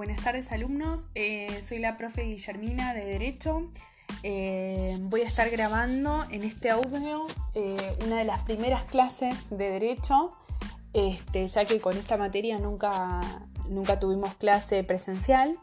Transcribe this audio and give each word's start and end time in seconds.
buenas 0.00 0.24
tardes 0.24 0.50
alumnos. 0.50 1.08
Eh, 1.14 1.60
soy 1.60 1.78
la 1.78 1.98
profe 1.98 2.22
Guillermina 2.22 2.94
de 2.94 3.04
Derecho. 3.04 3.68
Eh, 4.22 4.96
voy 5.02 5.20
a 5.20 5.26
estar 5.26 5.50
grabando 5.50 6.24
en 6.30 6.42
este 6.42 6.70
audio 6.70 7.26
eh, 7.54 7.76
una 8.06 8.16
de 8.16 8.24
las 8.24 8.38
primeras 8.38 8.84
clases 8.84 9.50
de 9.50 9.68
Derecho, 9.68 10.34
este, 10.94 11.46
ya 11.46 11.66
que 11.66 11.78
con 11.80 11.98
esta 11.98 12.16
materia 12.16 12.56
nunca, 12.56 13.20
nunca 13.68 14.00
tuvimos 14.00 14.32
clase 14.36 14.82
presencial. 14.84 15.58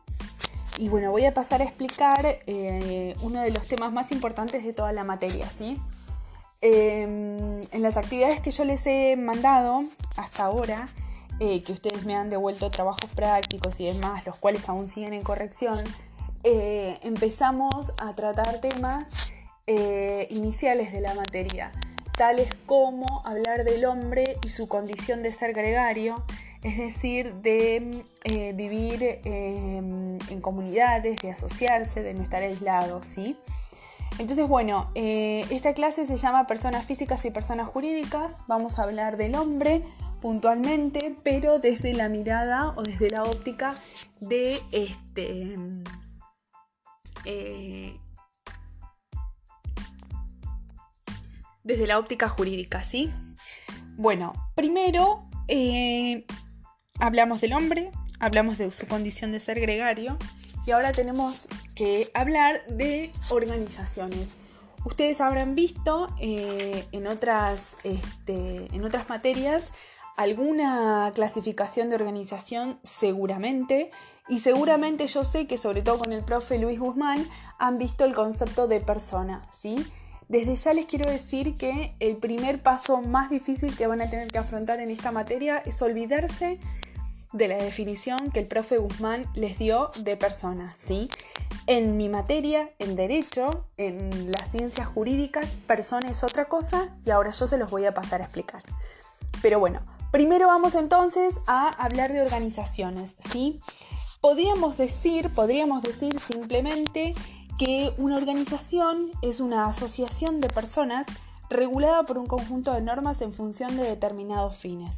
Y 0.77 0.89
bueno, 0.89 1.09
voy 1.09 1.25
a 1.25 1.33
pasar 1.33 1.61
a 1.61 1.63
explicar 1.63 2.37
uno 3.23 3.41
de 3.41 3.49
los 3.49 3.65
temas 3.65 3.91
más 3.91 4.11
importantes 4.11 4.63
de 4.63 4.71
toda 4.71 4.91
la 4.91 5.03
materia, 5.03 5.49
¿sí? 5.49 5.81
en 6.61 7.81
las 7.81 7.97
actividades 7.97 8.39
que 8.39 8.51
yo 8.51 8.65
les 8.65 8.85
he 8.85 9.15
mandado 9.15 9.83
hasta 10.15 10.45
ahora, 10.45 10.87
eh, 11.39 11.61
que 11.61 11.71
ustedes 11.71 12.03
me 12.03 12.15
han 12.15 12.31
devuelto 12.31 12.71
trabajos 12.71 13.11
prácticos 13.13 13.79
y 13.79 13.85
demás, 13.85 14.25
los 14.25 14.37
cuales 14.37 14.67
aún 14.69 14.89
siguen 14.89 15.13
en 15.13 15.21
corrección, 15.21 15.77
eh, 16.43 16.97
empezamos 17.03 17.93
a 17.99 18.15
tratar 18.15 18.59
temas 18.59 19.33
eh, 19.67 20.27
iniciales 20.31 20.91
de 20.91 20.99
la 20.99 21.13
materia, 21.13 21.73
tales 22.13 22.49
como 22.65 23.21
hablar 23.23 23.65
del 23.65 23.85
hombre 23.85 24.37
y 24.43 24.49
su 24.49 24.67
condición 24.67 25.21
de 25.21 25.31
ser 25.31 25.53
gregario, 25.53 26.25
es 26.63 26.77
decir, 26.77 27.35
de 27.35 28.03
vivir 28.55 29.21
en 29.23 30.41
comunidades, 30.41 31.21
de 31.21 31.29
asociarse, 31.29 32.01
de 32.01 32.15
no 32.15 32.23
estar 32.23 32.41
aislado, 32.41 33.03
¿sí? 33.03 33.37
Entonces, 34.17 34.47
bueno, 34.47 34.89
esta 34.95 35.75
clase 35.75 36.07
se 36.07 36.17
llama 36.17 36.47
Personas 36.47 36.83
Físicas 36.83 37.23
y 37.25 37.29
Personas 37.29 37.69
Jurídicas. 37.69 38.37
Vamos 38.47 38.79
a 38.79 38.83
hablar 38.83 39.17
del 39.17 39.35
hombre, 39.35 39.83
puntualmente, 40.21 41.15
pero 41.23 41.59
desde 41.59 41.93
la 41.93 42.09
mirada 42.09 42.73
o 42.75 42.83
desde 42.83 43.09
la 43.09 43.23
óptica 43.23 43.75
de 44.19 44.59
este. 44.71 45.55
Eh, 47.25 47.97
desde 51.63 51.87
la 51.87 51.99
óptica 51.99 52.29
jurídica, 52.29 52.83
¿sí? 52.83 53.13
Bueno, 53.97 54.33
primero 54.55 55.27
eh, 55.47 56.25
hablamos 56.99 57.41
del 57.41 57.53
hombre, 57.53 57.91
hablamos 58.19 58.57
de 58.57 58.71
su 58.71 58.87
condición 58.87 59.31
de 59.31 59.39
ser 59.39 59.59
gregario 59.59 60.17
y 60.65 60.71
ahora 60.71 60.91
tenemos 60.91 61.47
que 61.75 62.09
hablar 62.13 62.65
de 62.67 63.11
organizaciones. 63.29 64.35
Ustedes 64.85 65.19
habrán 65.19 65.55
visto 65.55 66.15
eh, 66.21 66.85
en, 66.91 67.07
otras, 67.07 67.75
este, 67.83 68.73
en 68.73 68.85
otras 68.85 69.09
materias 69.09 69.71
alguna 70.17 71.11
clasificación 71.13 71.89
de 71.89 71.95
organización 71.95 72.79
seguramente 72.81 73.91
y 74.27 74.39
seguramente 74.39 75.07
yo 75.07 75.23
sé 75.23 75.47
que 75.47 75.57
sobre 75.57 75.83
todo 75.83 75.99
con 75.99 76.11
el 76.11 76.23
profe 76.23 76.57
Luis 76.57 76.79
Guzmán 76.79 77.29
han 77.59 77.77
visto 77.77 78.03
el 78.03 78.13
concepto 78.13 78.67
de 78.67 78.81
persona, 78.81 79.47
¿sí? 79.53 79.87
Desde 80.27 80.55
ya 80.55 80.73
les 80.73 80.87
quiero 80.87 81.09
decir 81.09 81.55
que 81.55 81.95
el 81.99 82.17
primer 82.17 82.61
paso 82.61 83.01
más 83.01 83.29
difícil 83.29 83.77
que 83.77 83.87
van 83.87 84.01
a 84.01 84.09
tener 84.09 84.27
que 84.27 84.39
afrontar 84.39 84.81
en 84.81 84.89
esta 84.89 85.11
materia 85.11 85.59
es 85.65 85.81
olvidarse 85.81 86.59
de 87.31 87.47
la 87.47 87.57
definición 87.57 88.31
que 88.31 88.39
el 88.39 88.47
profe 88.47 88.77
Guzmán 88.77 89.25
les 89.35 89.59
dio 89.59 89.91
de 90.03 90.17
persona, 90.17 90.75
¿sí? 90.79 91.07
En 91.67 91.95
mi 91.95 92.09
materia, 92.09 92.69
en 92.79 92.95
derecho, 92.95 93.67
en 93.77 94.31
las 94.31 94.49
ciencias 94.49 94.87
jurídicas, 94.87 95.47
persona 95.67 96.09
es 96.09 96.23
otra 96.23 96.45
cosa 96.45 96.97
y 97.05 97.11
ahora 97.11 97.31
yo 97.31 97.45
se 97.45 97.57
los 97.57 97.69
voy 97.69 97.85
a 97.85 97.93
pasar 97.93 98.21
a 98.21 98.25
explicar. 98.25 98.63
Pero 99.41 99.59
bueno, 99.59 99.81
Primero 100.11 100.47
vamos 100.47 100.75
entonces 100.75 101.39
a 101.47 101.67
hablar 101.67 102.13
de 102.13 102.21
organizaciones, 102.21 103.15
¿sí? 103.31 103.59
Podríamos 104.21 104.77
decir, 104.77 105.29
podríamos 105.29 105.83
decir 105.83 106.19
simplemente 106.19 107.13
que 107.57 107.93
una 107.97 108.17
organización 108.17 109.11
es 109.21 109.39
una 109.39 109.67
asociación 109.67 110.41
de 110.41 110.49
personas 110.49 111.07
regulada 111.49 112.03
por 112.03 112.17
un 112.17 112.27
conjunto 112.27 112.73
de 112.73 112.81
normas 112.81 113.21
en 113.21 113.33
función 113.33 113.77
de 113.77 113.83
determinados 113.83 114.57
fines, 114.57 114.97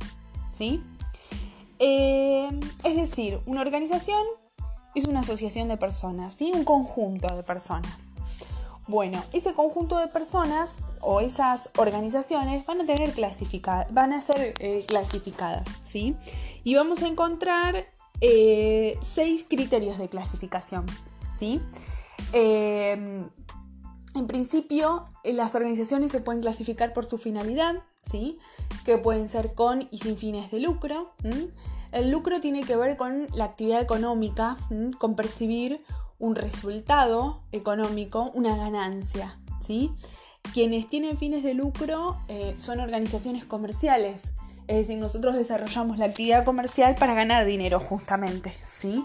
¿sí? 0.52 0.84
Eh, 1.80 2.50
es 2.84 2.96
decir, 2.96 3.40
una 3.46 3.62
organización 3.62 4.22
es 4.96 5.08
una 5.08 5.22
asociación 5.22 5.68
de 5.68 5.78
personas, 5.78 6.34
¿sí? 6.34 6.52
Un 6.54 6.66
conjunto 6.66 7.34
de 7.36 7.44
personas. 7.44 8.14
Bueno, 8.90 9.24
ese 9.34 9.54
conjunto 9.54 10.00
de 10.00 10.08
personas 10.08 10.72
o 11.02 11.20
esas 11.22 11.70
organizaciones 11.78 12.66
van 12.66 12.82
a 12.82 12.86
tener 12.88 13.12
clasificadas, 13.14 13.94
van 13.94 14.14
a 14.14 14.20
ser 14.20 14.56
eh, 14.58 14.84
clasificadas, 14.88 15.64
¿sí? 15.84 16.16
Y 16.64 16.74
vamos 16.74 17.04
a 17.04 17.08
encontrar 17.08 17.86
eh, 18.20 18.98
seis 19.04 19.46
criterios 19.48 20.00
de 20.00 20.10
clasificación, 20.10 20.88
¿sí? 21.32 21.62
Em, 22.34 23.30
en 24.16 24.26
principio, 24.26 25.06
eh, 25.24 25.34
las 25.34 25.54
organizaciones 25.54 26.12
se 26.12 26.20
pueden 26.20 26.42
clasificar 26.42 26.92
por 26.92 27.06
su 27.06 27.20
finalidad, 27.20 27.84
¿sí? 28.02 28.40
Que 28.86 28.98
pueden 28.98 29.30
ser 29.30 29.54
con 29.54 29.88
y 29.92 30.00
sin 30.00 30.18
fines 30.18 30.50
de 30.50 30.62
lucro. 30.62 31.14
El 31.92 32.10
lucro 32.10 32.42
tiene 32.42 32.64
que 32.64 32.76
ver 32.76 32.98
con 32.98 33.28
la 33.36 33.46
actividad 33.46 33.82
económica, 33.82 34.58
con 34.98 35.16
percibir 35.16 35.86
un 36.20 36.36
resultado 36.36 37.42
económico, 37.52 38.32
una 38.34 38.56
ganancia, 38.56 39.40
¿sí? 39.62 39.92
Quienes 40.54 40.88
tienen 40.90 41.18
fines 41.18 41.44
de 41.44 41.54
lucro 41.54 42.20
eh, 42.28 42.54
son 42.58 42.80
organizaciones 42.80 43.46
comerciales, 43.46 44.34
es 44.68 44.78
decir, 44.78 45.00
nosotros 45.00 45.36
desarrollamos 45.36 45.98
la 45.98 46.06
actividad 46.06 46.46
comercial 46.46 46.94
para 46.94 47.16
ganar 47.16 47.46
dinero 47.46 47.80
justamente, 47.80 48.54
¿sí? 48.64 49.04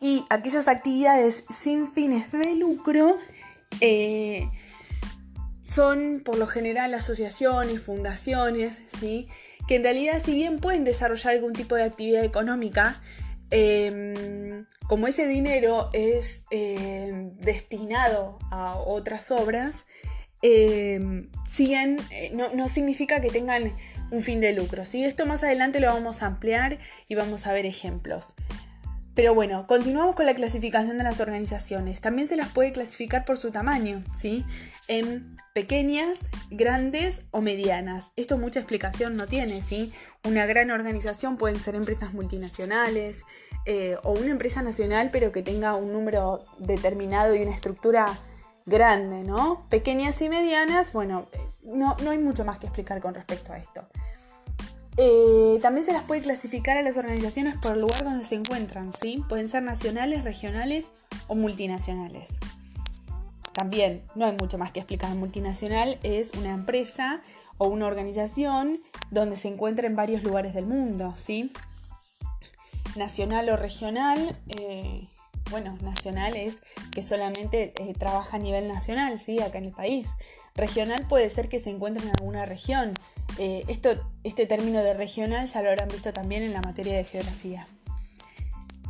Y 0.00 0.24
aquellas 0.28 0.68
actividades 0.68 1.44
sin 1.48 1.90
fines 1.90 2.30
de 2.30 2.56
lucro 2.56 3.16
eh, 3.80 4.50
son 5.62 6.20
por 6.22 6.36
lo 6.36 6.46
general 6.46 6.92
asociaciones, 6.92 7.80
fundaciones, 7.80 8.80
¿sí? 9.00 9.28
Que 9.66 9.76
en 9.76 9.84
realidad 9.84 10.20
si 10.22 10.34
bien 10.34 10.58
pueden 10.58 10.84
desarrollar 10.84 11.34
algún 11.34 11.54
tipo 11.54 11.74
de 11.76 11.84
actividad 11.84 12.22
económica, 12.22 13.00
em, 13.50 14.66
como 14.92 15.06
ese 15.06 15.26
dinero 15.26 15.88
es 15.94 16.42
em, 16.50 17.34
destinado 17.38 18.38
a 18.50 18.74
otras 18.74 19.30
obras, 19.30 19.86
siguen, 21.48 21.96
eh, 22.10 22.30
no, 22.34 22.68
significa 22.68 23.18
que 23.22 23.30
tengan 23.30 23.74
un 24.10 24.20
fin 24.20 24.42
de 24.42 24.52
lucro. 24.52 24.84
¿sí? 24.84 25.02
Esto 25.02 25.24
más 25.24 25.44
adelante 25.44 25.80
lo 25.80 25.86
vamos 25.86 26.22
a 26.22 26.26
ampliar 26.26 26.76
y 27.08 27.14
vamos 27.14 27.46
a 27.46 27.54
ver 27.54 27.64
ejemplos. 27.64 28.34
Pero 29.14 29.34
bueno, 29.34 29.66
continuamos 29.66 30.16
con 30.16 30.24
la 30.24 30.34
clasificación 30.34 30.96
de 30.96 31.04
las 31.04 31.20
organizaciones. 31.20 32.00
También 32.00 32.28
se 32.28 32.36
las 32.36 32.48
puede 32.48 32.72
clasificar 32.72 33.26
por 33.26 33.36
su 33.36 33.50
tamaño, 33.50 34.02
¿sí? 34.16 34.44
En 34.88 35.36
pequeñas, 35.54 36.18
grandes 36.50 37.20
o 37.30 37.42
medianas. 37.42 38.12
Esto 38.16 38.38
mucha 38.38 38.60
explicación 38.60 39.16
no 39.16 39.26
tiene, 39.26 39.60
¿sí? 39.60 39.92
Una 40.24 40.46
gran 40.46 40.70
organización 40.70 41.36
pueden 41.36 41.60
ser 41.60 41.74
empresas 41.74 42.14
multinacionales 42.14 43.24
eh, 43.66 43.96
o 44.02 44.12
una 44.12 44.30
empresa 44.30 44.62
nacional 44.62 45.10
pero 45.12 45.30
que 45.30 45.42
tenga 45.42 45.74
un 45.74 45.92
número 45.92 46.44
determinado 46.58 47.34
y 47.34 47.42
una 47.42 47.54
estructura 47.54 48.18
grande, 48.66 49.24
¿no? 49.24 49.66
Pequeñas 49.68 50.20
y 50.22 50.28
medianas, 50.28 50.92
bueno, 50.92 51.28
no, 51.64 51.96
hay 52.08 52.18
mucho 52.18 52.44
más 52.44 52.58
que 52.58 52.66
explicar 52.66 53.00
con 53.00 53.14
respecto 53.14 53.52
a 53.52 53.58
esto. 53.58 53.86
Eh, 54.98 55.58
también 55.62 55.86
se 55.86 55.92
las 55.92 56.02
puede 56.02 56.20
clasificar 56.20 56.76
a 56.76 56.82
las 56.82 56.96
organizaciones 56.96 57.56
por 57.56 57.72
el 57.72 57.80
lugar 57.80 58.04
donde 58.04 58.24
se 58.24 58.34
encuentran, 58.34 58.92
¿sí? 58.92 59.24
Pueden 59.28 59.48
ser 59.48 59.62
nacionales, 59.62 60.24
regionales 60.24 60.90
o 61.28 61.34
multinacionales. 61.34 62.38
También 63.52 64.02
no 64.14 64.26
hay 64.26 64.32
mucho 64.32 64.58
más 64.58 64.72
que 64.72 64.80
explicar. 64.80 65.14
Multinacional 65.14 65.98
es 66.02 66.32
una 66.32 66.52
empresa 66.52 67.22
o 67.58 67.68
una 67.68 67.86
organización 67.86 68.80
donde 69.10 69.36
se 69.36 69.48
encuentra 69.48 69.86
en 69.86 69.96
varios 69.96 70.22
lugares 70.22 70.54
del 70.54 70.66
mundo, 70.66 71.14
¿sí? 71.16 71.52
Nacional 72.96 73.48
o 73.48 73.56
regional, 73.56 74.36
eh, 74.58 75.08
bueno, 75.50 75.76
nacional 75.82 76.36
es 76.36 76.62
que 76.90 77.02
solamente 77.02 77.72
eh, 77.76 77.94
trabaja 77.94 78.36
a 78.36 78.40
nivel 78.40 78.68
nacional, 78.68 79.18
¿sí? 79.18 79.40
Acá 79.40 79.58
en 79.58 79.66
el 79.66 79.72
país. 79.72 80.10
Regional 80.54 81.06
puede 81.08 81.30
ser 81.30 81.48
que 81.48 81.60
se 81.60 81.70
encuentre 81.70 82.04
en 82.04 82.12
alguna 82.18 82.46
región. 82.46 82.94
Eh, 83.38 83.64
esto, 83.68 83.90
este 84.24 84.46
término 84.46 84.82
de 84.82 84.94
regional 84.94 85.46
ya 85.46 85.62
lo 85.62 85.70
habrán 85.70 85.88
visto 85.88 86.12
también 86.12 86.42
en 86.42 86.52
la 86.52 86.60
materia 86.60 86.94
de 86.94 87.04
geografía. 87.04 87.66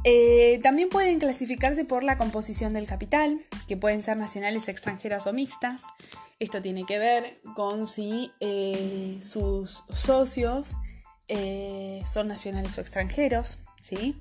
Eh, 0.04 0.58
también 0.62 0.88
pueden 0.88 1.18
clasificarse 1.20 1.84
por 1.84 2.02
la 2.02 2.16
composición 2.16 2.72
del 2.72 2.86
capital, 2.86 3.40
que 3.68 3.76
pueden 3.76 4.02
ser 4.02 4.16
nacionales, 4.16 4.68
extranjeras 4.68 5.26
o 5.26 5.32
mixtas. 5.32 5.82
Esto 6.40 6.60
tiene 6.60 6.84
que 6.84 6.98
ver 6.98 7.40
con 7.54 7.86
si 7.86 8.32
sus 9.20 9.84
socios 9.88 10.74
son 12.04 12.28
nacionales 12.28 12.76
o 12.78 12.80
extranjeros, 12.80 13.58
¿sí? 13.80 14.18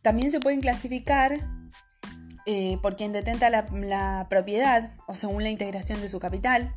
También 0.00 0.32
se 0.32 0.40
pueden 0.40 0.60
clasificar 0.62 1.40
eh, 2.50 2.78
por 2.80 2.96
quien 2.96 3.12
detenta 3.12 3.50
la, 3.50 4.26
propiedad 4.30 4.92
o 5.06 5.14
según 5.14 5.42
la 5.42 5.50
integración 5.50 6.00
de 6.00 6.08
su 6.08 6.18
capital, 6.18 6.74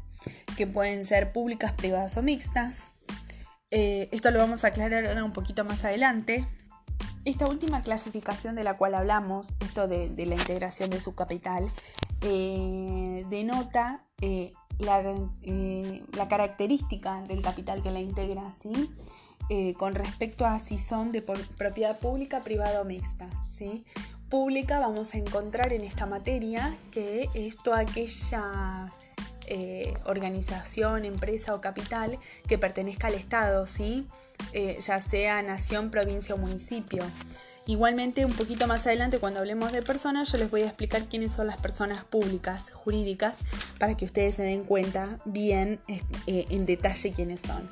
que 0.57 0.68
pueden 0.68 1.06
ser 1.06 1.31
públicas, 1.31 1.71
privadas 1.71 2.18
o 2.18 2.21
mixtas. 2.21 2.91
Eh, 3.69 4.09
esto 4.12 4.31
lo 4.31 4.39
vamos 4.39 4.65
a 4.65 4.68
aclarar 4.68 5.06
ahora 5.06 5.23
un 5.23 5.31
poquito 5.31 5.63
más 5.63 5.85
adelante. 5.85 6.45
esta 7.23 7.47
última 7.47 7.81
clasificación 7.81 8.56
de 8.56 8.65
la 8.65 8.75
cual 8.75 8.95
hablamos, 8.95 9.53
esto 9.62 9.88
de, 9.88 10.09
la 10.25 10.35
integración 10.35 10.89
de 10.89 11.00
su 11.00 11.15
capital, 11.15 11.68
eh, 12.19 13.25
denota 13.29 14.03
eh, 14.19 14.51
eh, 15.44 16.03
la, 16.17 16.27
característica 16.27 17.21
del 17.21 17.41
capital 17.41 17.81
que 17.81 17.91
la 17.91 18.01
integra, 18.01 18.44
¿sí? 18.51 18.91
con 19.77 19.95
respecto 19.95 20.45
a 20.45 20.59
si 20.59 20.77
son 20.77 21.12
de 21.12 21.21
propiedad 21.21 21.97
pública, 21.97 22.41
privada 22.41 22.81
o 22.81 22.85
mixta. 22.85 23.27
¿sí? 23.47 23.85
Pública 24.31 24.80
vamos 24.80 25.13
a 25.13 25.18
encontrar 25.18 25.74
en 25.74 25.83
esta 25.83 26.07
materia 26.07 26.75
que 26.89 27.30
es 27.36 27.57
toda 27.57 27.80
aquella 27.80 28.92
organización, 30.06 31.04
empresa 31.04 31.54
o 31.54 31.60
capital 31.60 32.18
que 32.48 32.57
pertenezca 32.57 33.07
al 33.07 33.16
Estado, 33.16 33.68
¿sí? 33.68 34.07
Eh, 34.54 34.78
ya 34.80 35.01
sea 35.01 35.42
nación, 35.42 35.92
provincia 35.92 36.33
o 36.33 36.38
municipio. 36.38 37.04
Igualmente, 37.68 38.24
un 38.25 38.31
poquito 38.31 38.66
más 38.66 38.88
adelante, 38.88 39.19
cuando 39.19 39.42
hablemos 39.42 39.74
de 39.74 39.81
personas, 39.81 40.31
yo 40.31 40.38
les 40.38 40.50
voy 40.50 40.62
a 40.62 40.68
explicar 40.68 41.04
quiénes 41.04 41.34
son 41.34 41.48
las 41.48 41.57
personas 41.57 42.06
públicas, 42.06 42.72
jurídicas, 42.72 43.39
para 43.77 43.98
que 43.98 44.06
ustedes 44.06 44.36
se 44.36 44.44
den 44.44 44.63
cuenta 44.63 45.19
bien 45.25 45.81
eh, 45.89 46.45
en 46.50 46.66
detalle 46.66 47.12
quiénes 47.12 47.42
son. 47.42 47.68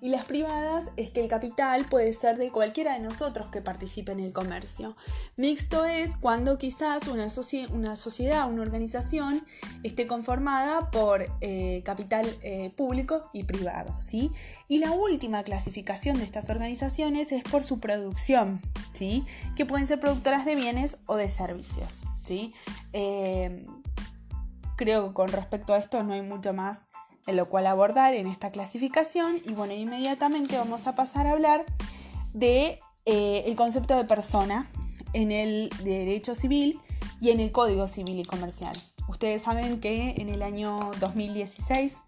Y 0.00 0.10
las 0.10 0.24
privadas 0.24 0.90
es 0.96 1.10
que 1.10 1.22
el 1.22 1.28
capital 1.28 1.86
puede 1.86 2.12
ser 2.12 2.36
de 2.36 2.50
cualquiera 2.50 2.94
de 2.94 3.00
nosotros 3.00 3.48
que 3.48 3.62
participe 3.62 4.12
en 4.12 4.20
el 4.20 4.32
comercio. 4.32 4.96
Mixto 5.36 5.84
es 5.84 6.16
cuando 6.16 6.58
quizás 6.58 7.08
una, 7.08 7.28
una 7.72 7.96
sociedad, 7.96 8.50
una 8.50 8.62
organización 8.62 9.44
esté 9.82 10.06
conformada 10.06 10.90
por 10.90 11.26
eh, 11.40 11.82
capital 11.84 12.26
eh, 12.42 12.70
público 12.76 13.30
y 13.32 13.44
privado. 13.44 13.94
¿sí? 13.98 14.30
Y 14.68 14.78
la 14.78 14.92
última 14.92 15.42
clasificación 15.42 16.18
de 16.18 16.24
estas 16.24 16.50
organizaciones 16.50 17.32
es 17.32 17.42
por 17.42 17.64
su 17.64 17.80
producción, 17.80 18.60
¿sí? 18.92 19.24
que 19.56 19.64
pueden 19.64 19.86
ser 19.86 19.98
productoras 19.98 20.44
de 20.44 20.56
bienes 20.56 20.98
o 21.06 21.16
de 21.16 21.28
servicios. 21.28 22.02
¿sí? 22.22 22.52
Eh, 22.92 23.66
creo 24.76 25.08
que 25.08 25.14
con 25.14 25.28
respecto 25.28 25.74
a 25.74 25.78
esto 25.78 26.02
no 26.02 26.12
hay 26.12 26.22
mucho 26.22 26.52
más 26.52 26.85
en 27.26 27.36
lo 27.36 27.48
cual 27.48 27.66
abordar 27.66 28.14
en 28.14 28.26
esta 28.26 28.50
clasificación 28.50 29.40
y 29.44 29.52
bueno, 29.52 29.74
inmediatamente 29.74 30.56
vamos 30.56 30.86
a 30.86 30.94
pasar 30.94 31.26
a 31.26 31.32
hablar 31.32 31.64
de 32.32 32.78
eh, 33.04 33.44
el 33.46 33.56
concepto 33.56 33.96
de 33.96 34.04
persona 34.04 34.70
en 35.12 35.32
el 35.32 35.70
derecho 35.82 36.34
civil 36.34 36.80
y 37.20 37.30
en 37.30 37.40
el 37.40 37.52
Código 37.52 37.88
Civil 37.88 38.18
y 38.18 38.24
Comercial. 38.24 38.76
Ustedes 39.08 39.42
saben 39.42 39.80
que 39.80 40.14
en 40.18 40.28
el 40.28 40.42
año 40.42 40.78
2016 41.00 41.98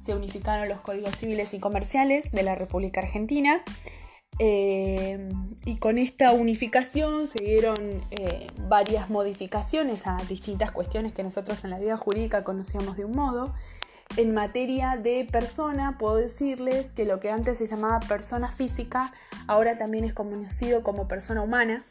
se 0.00 0.14
unificaron 0.14 0.68
los 0.68 0.80
códigos 0.80 1.16
civiles 1.16 1.54
y 1.54 1.58
comerciales 1.58 2.30
de 2.32 2.42
la 2.42 2.54
República 2.54 3.00
Argentina 3.00 3.62
eh, 4.38 5.28
y 5.64 5.76
con 5.76 5.98
esta 5.98 6.32
unificación 6.32 7.26
se 7.26 7.42
dieron 7.42 7.76
eh, 8.10 8.46
varias 8.68 9.10
modificaciones 9.10 10.06
a 10.06 10.16
distintas 10.28 10.70
cuestiones 10.70 11.12
que 11.12 11.24
nosotros 11.24 11.64
en 11.64 11.70
la 11.70 11.78
vida 11.78 11.96
jurídica 11.96 12.44
conocíamos 12.44 12.96
de 12.96 13.04
un 13.04 13.16
modo 13.16 13.52
en 14.16 14.34
materia 14.34 14.96
de 14.96 15.28
persona, 15.30 15.96
puedo 15.98 16.16
decirles 16.16 16.92
que 16.92 17.04
lo 17.04 17.20
que 17.20 17.30
antes 17.30 17.58
se 17.58 17.66
llamaba 17.66 18.00
persona 18.00 18.50
física, 18.50 19.12
ahora 19.46 19.78
también 19.78 20.04
es 20.04 20.14
conocido 20.14 20.82
como 20.82 21.06
persona 21.08 21.42
humana. 21.42 21.84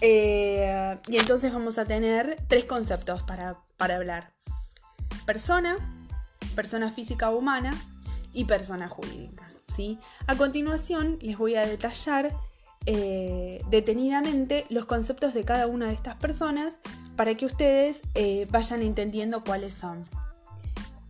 Eh, 0.00 0.98
y 1.08 1.16
entonces 1.16 1.52
vamos 1.52 1.78
a 1.78 1.84
tener 1.84 2.36
tres 2.48 2.64
conceptos 2.64 3.22
para, 3.22 3.56
hablar. 3.78 4.32
Persona, 5.24 5.78
persona 6.54 6.90
física 6.90 7.30
o 7.30 7.38
humana 7.38 7.74
y 8.32 8.44
persona 8.44 8.88
jurídica. 8.88 9.50
¿sí? 9.74 9.98
A 10.26 10.36
continuación 10.36 11.18
les 11.22 11.38
voy 11.38 11.54
a 11.54 11.66
detallar 11.66 12.36
eh, 12.86 13.62
detenidamente 13.70 14.66
los 14.68 14.84
conceptos 14.84 15.32
de 15.32 15.44
cada 15.44 15.66
una 15.66 15.86
de 15.86 15.94
estas 15.94 16.16
personas 16.16 16.76
para 17.16 17.34
que 17.34 17.46
ustedes 17.46 18.02
eh, 18.14 18.46
vayan 18.50 18.82
entendiendo 18.82 19.42
cuáles 19.44 19.72
son. 19.72 20.04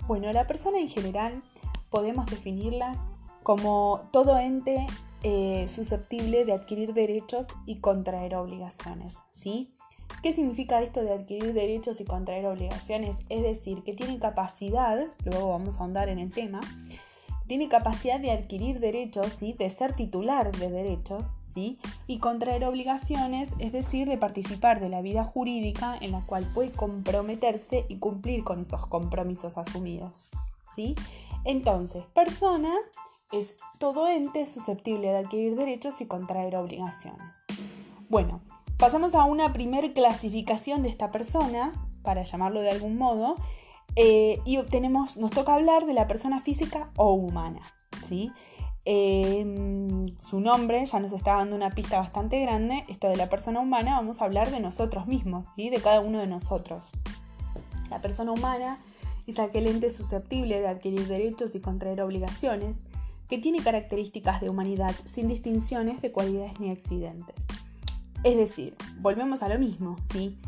Bueno, 0.06 0.30
la 0.32 0.46
persona 0.46 0.78
en 0.78 0.88
general 0.88 1.42
podemos 1.90 2.26
definirlas 2.26 2.98
como 3.42 4.08
todo 4.12 4.38
ente 4.38 4.86
eh, 5.22 5.66
susceptible 5.68 6.44
de 6.44 6.52
adquirir 6.52 6.92
derechos 6.92 7.46
y 7.64 7.76
contraer 7.76 8.34
obligaciones, 8.34 9.22
¿sí? 9.30 9.74
¿Qué 10.22 10.32
significa 10.32 10.82
esto 10.82 11.02
de 11.02 11.12
adquirir 11.12 11.54
derechos 11.54 12.00
y 12.00 12.04
contraer 12.04 12.46
obligaciones? 12.46 13.16
Es 13.30 13.42
decir, 13.42 13.82
que 13.82 13.94
tiene 13.94 14.18
capacidad, 14.18 15.06
luego 15.24 15.48
vamos 15.48 15.76
a 15.76 15.80
ahondar 15.80 16.08
en 16.10 16.18
el 16.18 16.30
tema, 16.30 16.60
tiene 17.46 17.68
capacidad 17.68 18.18
de 18.20 18.30
adquirir 18.30 18.80
derechos, 18.80 19.32
¿sí? 19.32 19.52
de 19.52 19.68
ser 19.70 19.94
titular 19.94 20.50
de 20.56 20.70
derechos, 20.70 21.36
¿sí? 21.42 21.78
y 22.06 22.18
contraer 22.18 22.64
obligaciones, 22.64 23.50
es 23.58 23.72
decir, 23.72 24.08
de 24.08 24.16
participar 24.16 24.80
de 24.80 24.88
la 24.88 25.02
vida 25.02 25.24
jurídica 25.24 25.96
en 26.00 26.12
la 26.12 26.24
cual 26.24 26.46
puede 26.54 26.70
comprometerse 26.70 27.84
y 27.88 27.96
cumplir 27.98 28.44
con 28.44 28.60
esos 28.60 28.86
compromisos 28.86 29.58
asumidos. 29.58 30.30
¿sí? 30.74 30.94
Entonces, 31.44 32.04
persona 32.14 32.72
es 33.32 33.56
todo 33.78 34.08
ente 34.08 34.46
susceptible 34.46 35.08
de 35.08 35.18
adquirir 35.18 35.56
derechos 35.56 36.00
y 36.00 36.06
contraer 36.06 36.56
obligaciones. 36.56 37.44
Bueno, 38.08 38.40
pasamos 38.78 39.14
a 39.14 39.24
una 39.24 39.52
primer 39.52 39.92
clasificación 39.92 40.82
de 40.82 40.88
esta 40.88 41.10
persona, 41.10 41.72
para 42.02 42.22
llamarlo 42.22 42.60
de 42.60 42.70
algún 42.70 42.96
modo, 42.96 43.36
eh, 43.96 44.40
y 44.44 44.60
tenemos, 44.64 45.16
nos 45.16 45.30
toca 45.30 45.54
hablar 45.54 45.86
de 45.86 45.94
la 45.94 46.06
persona 46.06 46.40
física 46.40 46.90
o 46.96 47.12
humana. 47.12 47.60
¿sí? 48.04 48.32
Em, 48.84 50.06
su 50.20 50.40
nombre 50.40 50.84
ya 50.84 51.00
nos 51.00 51.12
está 51.12 51.34
dando 51.36 51.56
una 51.56 51.70
pista 51.70 51.98
bastante 51.98 52.40
grande. 52.40 52.84
Esto 52.88 53.08
de 53.08 53.16
la 53.16 53.30
persona 53.30 53.60
humana, 53.60 53.96
vamos 53.96 54.20
a 54.20 54.24
hablar 54.24 54.50
de 54.50 54.60
nosotros 54.60 55.06
mismos, 55.06 55.46
¿sí? 55.56 55.70
de 55.70 55.80
cada 55.80 56.00
uno 56.00 56.18
de 56.18 56.26
nosotros. 56.26 56.90
La 57.90 58.00
persona 58.00 58.32
humana 58.32 58.80
es 59.26 59.38
aquel 59.38 59.66
ente 59.66 59.90
susceptible 59.90 60.60
de 60.60 60.68
adquirir 60.68 61.06
derechos 61.06 61.54
y 61.54 61.60
contraer 61.60 62.00
obligaciones, 62.02 62.80
que 63.28 63.38
tiene 63.38 63.62
características 63.62 64.40
de 64.40 64.50
humanidad 64.50 64.94
sin 65.06 65.28
distinciones 65.28 66.02
de 66.02 66.12
cualidades 66.12 66.60
ni 66.60 66.70
accidentes. 66.70 67.36
Es 68.22 68.36
decir, 68.36 68.74
volvemos 69.00 69.42
a 69.42 69.48
lo 69.48 69.58
mismo, 69.58 69.96
¿sí? 70.02 70.38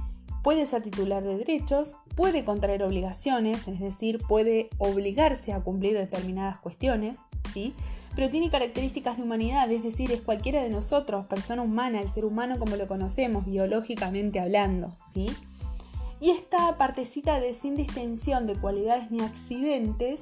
Puede 0.46 0.64
ser 0.64 0.80
titular 0.80 1.24
de 1.24 1.38
derechos, 1.38 1.96
puede 2.14 2.44
contraer 2.44 2.84
obligaciones, 2.84 3.66
es 3.66 3.80
decir, 3.80 4.20
puede 4.28 4.68
obligarse 4.78 5.52
a 5.52 5.58
cumplir 5.58 5.98
determinadas 5.98 6.60
cuestiones, 6.60 7.18
¿sí? 7.52 7.74
pero 8.14 8.30
tiene 8.30 8.48
características 8.48 9.16
de 9.16 9.24
humanidad, 9.24 9.68
es 9.72 9.82
decir, 9.82 10.12
es 10.12 10.20
cualquiera 10.20 10.62
de 10.62 10.70
nosotros, 10.70 11.26
persona 11.26 11.62
humana, 11.62 12.00
el 12.00 12.12
ser 12.12 12.24
humano 12.24 12.60
como 12.60 12.76
lo 12.76 12.86
conocemos, 12.86 13.44
biológicamente 13.44 14.38
hablando. 14.38 14.94
¿sí? 15.12 15.32
Y 16.20 16.30
esta 16.30 16.78
partecita 16.78 17.40
de 17.40 17.52
sin 17.52 17.74
distinción 17.74 18.46
de 18.46 18.54
cualidades 18.54 19.10
ni 19.10 19.22
accidentes 19.22 20.20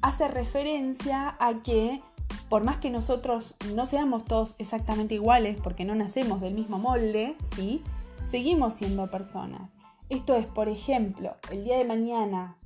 hace 0.00 0.28
referencia 0.28 1.34
a 1.40 1.64
que 1.64 2.00
por 2.48 2.62
más 2.62 2.76
que 2.76 2.90
nosotros 2.90 3.56
no 3.74 3.84
seamos 3.84 4.24
todos 4.26 4.54
exactamente 4.58 5.16
iguales, 5.16 5.58
porque 5.60 5.84
no 5.84 5.96
nacemos 5.96 6.40
del 6.40 6.54
mismo 6.54 6.78
molde, 6.78 7.34
¿sí? 7.56 7.82
Seguimos 8.26 8.74
siendo 8.74 9.10
personas. 9.10 9.72
Esto 10.08 10.34
es, 10.34 10.46
por 10.46 10.68
ejemplo, 10.68 11.36
el 11.50 11.64
día 11.64 11.78
de 11.78 11.84
mañana 11.84 12.56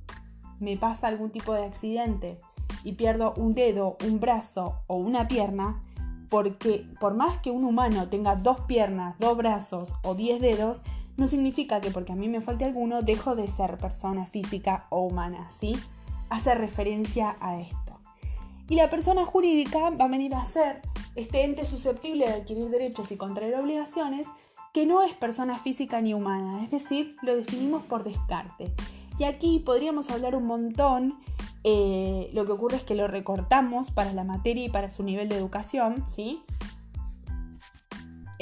me 0.59 0.77
pasa 0.77 1.07
algún 1.07 1.31
tipo 1.31 1.53
de 1.53 1.65
accidente 1.65 2.37
y 2.83 2.93
pierdo 2.93 3.33
un 3.37 3.53
dedo, 3.53 3.97
un 4.05 4.19
brazo 4.19 4.83
o 4.87 4.97
una 4.97 5.27
pierna, 5.27 5.81
porque 6.29 6.85
por 6.99 7.15
más 7.15 7.39
que 7.39 7.51
un 7.51 7.65
humano 7.65 8.09
tenga 8.09 8.35
dos 8.35 8.61
piernas, 8.61 9.15
dos 9.19 9.37
brazos 9.37 9.95
o 10.03 10.15
diez 10.15 10.39
dedos, 10.39 10.83
no 11.17 11.27
significa 11.27 11.81
que 11.81 11.91
porque 11.91 12.13
a 12.13 12.15
mí 12.15 12.29
me 12.29 12.41
falte 12.41 12.65
alguno 12.65 13.01
dejo 13.01 13.35
de 13.35 13.47
ser 13.47 13.77
persona 13.77 14.25
física 14.25 14.87
o 14.89 15.01
humana, 15.01 15.49
¿sí? 15.49 15.75
Hace 16.29 16.55
referencia 16.55 17.35
a 17.39 17.59
esto. 17.59 17.99
Y 18.69 18.75
la 18.75 18.89
persona 18.89 19.25
jurídica 19.25 19.89
va 19.89 20.05
a 20.05 20.07
venir 20.07 20.33
a 20.33 20.43
ser 20.43 20.81
este 21.15 21.43
ente 21.43 21.65
susceptible 21.65 22.25
de 22.25 22.33
adquirir 22.33 22.69
derechos 22.69 23.11
y 23.11 23.17
contraer 23.17 23.59
obligaciones 23.59 24.27
que 24.73 24.85
no 24.85 25.03
es 25.03 25.13
persona 25.13 25.59
física 25.59 26.01
ni 26.01 26.13
humana, 26.13 26.63
es 26.63 26.71
decir, 26.71 27.15
lo 27.21 27.35
definimos 27.35 27.83
por 27.83 28.03
descarte. 28.03 28.73
Y 29.19 29.25
aquí 29.25 29.59
podríamos 29.59 30.09
hablar 30.09 30.35
un 30.35 30.45
montón, 30.45 31.19
eh, 31.63 32.29
lo 32.33 32.45
que 32.45 32.53
ocurre 32.53 32.77
es 32.77 32.83
que 32.83 32.95
lo 32.95 33.07
recortamos 33.07 33.91
para 33.91 34.13
la 34.13 34.23
materia 34.23 34.65
y 34.65 34.69
para 34.69 34.89
su 34.89 35.03
nivel 35.03 35.29
de 35.29 35.37
educación, 35.37 36.03
¿sí? 36.07 36.41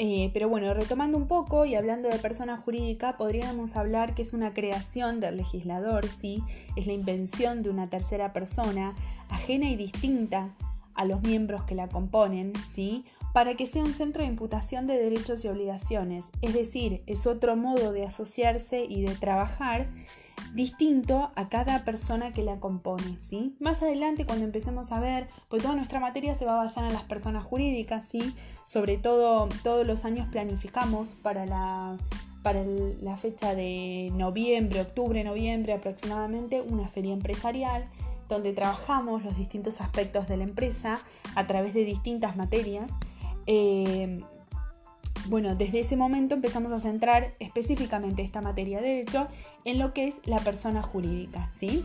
Eh, 0.02 0.30
pero 0.32 0.48
bueno, 0.48 0.72
retomando 0.72 1.18
un 1.18 1.26
poco 1.26 1.66
y 1.66 1.74
hablando 1.74 2.08
de 2.08 2.18
persona 2.18 2.56
jurídica, 2.56 3.18
podríamos 3.18 3.76
hablar 3.76 4.14
que 4.14 4.22
es 4.22 4.32
una 4.32 4.54
creación 4.54 5.20
del 5.20 5.36
legislador, 5.36 6.06
¿sí? 6.06 6.42
Es 6.74 6.86
la 6.86 6.94
invención 6.94 7.62
de 7.62 7.68
una 7.68 7.90
tercera 7.90 8.32
persona, 8.32 8.94
ajena 9.28 9.68
y 9.68 9.76
distinta 9.76 10.54
a 10.94 11.04
los 11.04 11.20
miembros 11.20 11.64
que 11.64 11.74
la 11.74 11.88
componen, 11.88 12.54
¿sí? 12.66 13.04
Para 13.32 13.54
que 13.54 13.66
sea 13.66 13.82
un 13.82 13.94
centro 13.94 14.22
de 14.22 14.28
imputación 14.28 14.86
de 14.86 14.96
derechos 14.96 15.44
y 15.44 15.48
obligaciones, 15.48 16.26
es 16.42 16.54
decir, 16.54 17.02
es 17.06 17.26
otro 17.26 17.56
modo 17.56 17.92
de 17.92 18.04
asociarse 18.04 18.84
y 18.84 19.02
de 19.02 19.14
trabajar 19.14 19.88
distinto 20.54 21.30
a 21.36 21.48
cada 21.48 21.84
persona 21.84 22.32
que 22.32 22.42
la 22.42 22.58
compone, 22.58 23.18
¿sí? 23.20 23.56
Más 23.60 23.82
adelante 23.82 24.26
cuando 24.26 24.44
empecemos 24.44 24.90
a 24.90 25.00
ver, 25.00 25.28
pues 25.48 25.62
toda 25.62 25.74
nuestra 25.74 26.00
materia 26.00 26.34
se 26.34 26.44
va 26.44 26.54
a 26.54 26.64
basar 26.64 26.84
en 26.84 26.92
las 26.92 27.04
personas 27.04 27.44
jurídicas, 27.44 28.04
¿sí? 28.06 28.34
Sobre 28.64 28.96
todo 28.96 29.48
todos 29.62 29.86
los 29.86 30.04
años 30.04 30.28
planificamos 30.30 31.10
para 31.22 31.46
la 31.46 31.96
para 32.42 32.64
la 32.64 33.18
fecha 33.18 33.54
de 33.54 34.10
noviembre, 34.14 34.80
octubre, 34.80 35.22
noviembre 35.24 35.74
aproximadamente, 35.74 36.62
una 36.62 36.88
feria 36.88 37.12
empresarial 37.12 37.84
donde 38.30 38.54
trabajamos 38.54 39.24
los 39.24 39.36
distintos 39.36 39.80
aspectos 39.80 40.26
de 40.28 40.38
la 40.38 40.44
empresa 40.44 41.00
a 41.34 41.46
través 41.46 41.74
de 41.74 41.84
distintas 41.84 42.36
materias. 42.36 42.90
Eh, 43.52 44.20
bueno, 45.26 45.56
desde 45.56 45.80
ese 45.80 45.96
momento 45.96 46.36
empezamos 46.36 46.70
a 46.70 46.78
centrar 46.78 47.34
específicamente 47.40 48.22
esta 48.22 48.40
materia 48.40 48.80
de 48.80 48.88
derecho 48.88 49.26
en 49.64 49.80
lo 49.80 49.92
que 49.92 50.06
es 50.06 50.20
la 50.24 50.38
persona 50.38 50.82
jurídica, 50.84 51.50
¿sí? 51.52 51.84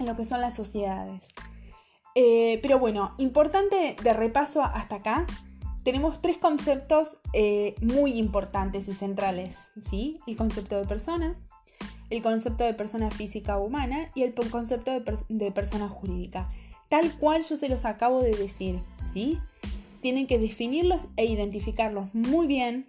En 0.00 0.06
lo 0.06 0.16
que 0.16 0.24
son 0.24 0.40
las 0.40 0.56
sociedades. 0.56 1.28
Eh, 2.16 2.58
pero 2.60 2.80
bueno, 2.80 3.14
importante 3.18 3.94
de 4.02 4.12
repaso 4.12 4.64
hasta 4.64 4.96
acá, 4.96 5.26
tenemos 5.84 6.20
tres 6.20 6.38
conceptos 6.38 7.18
eh, 7.34 7.76
muy 7.80 8.18
importantes 8.18 8.88
y 8.88 8.94
centrales, 8.94 9.70
¿sí? 9.80 10.18
El 10.26 10.36
concepto 10.36 10.76
de 10.76 10.88
persona, 10.88 11.36
el 12.10 12.20
concepto 12.20 12.64
de 12.64 12.74
persona 12.74 13.12
física 13.12 13.58
o 13.58 13.64
humana 13.64 14.10
y 14.16 14.24
el 14.24 14.34
concepto 14.34 14.90
de 15.28 15.50
persona 15.52 15.88
jurídica. 15.88 16.50
Tal 16.88 17.16
cual 17.16 17.44
yo 17.44 17.56
se 17.56 17.68
los 17.68 17.84
acabo 17.84 18.22
de 18.22 18.32
decir, 18.32 18.82
¿sí? 19.12 19.38
Tienen 20.00 20.26
que 20.26 20.38
definirlos 20.38 21.06
e 21.16 21.26
identificarlos 21.26 22.12
muy 22.14 22.46
bien, 22.46 22.86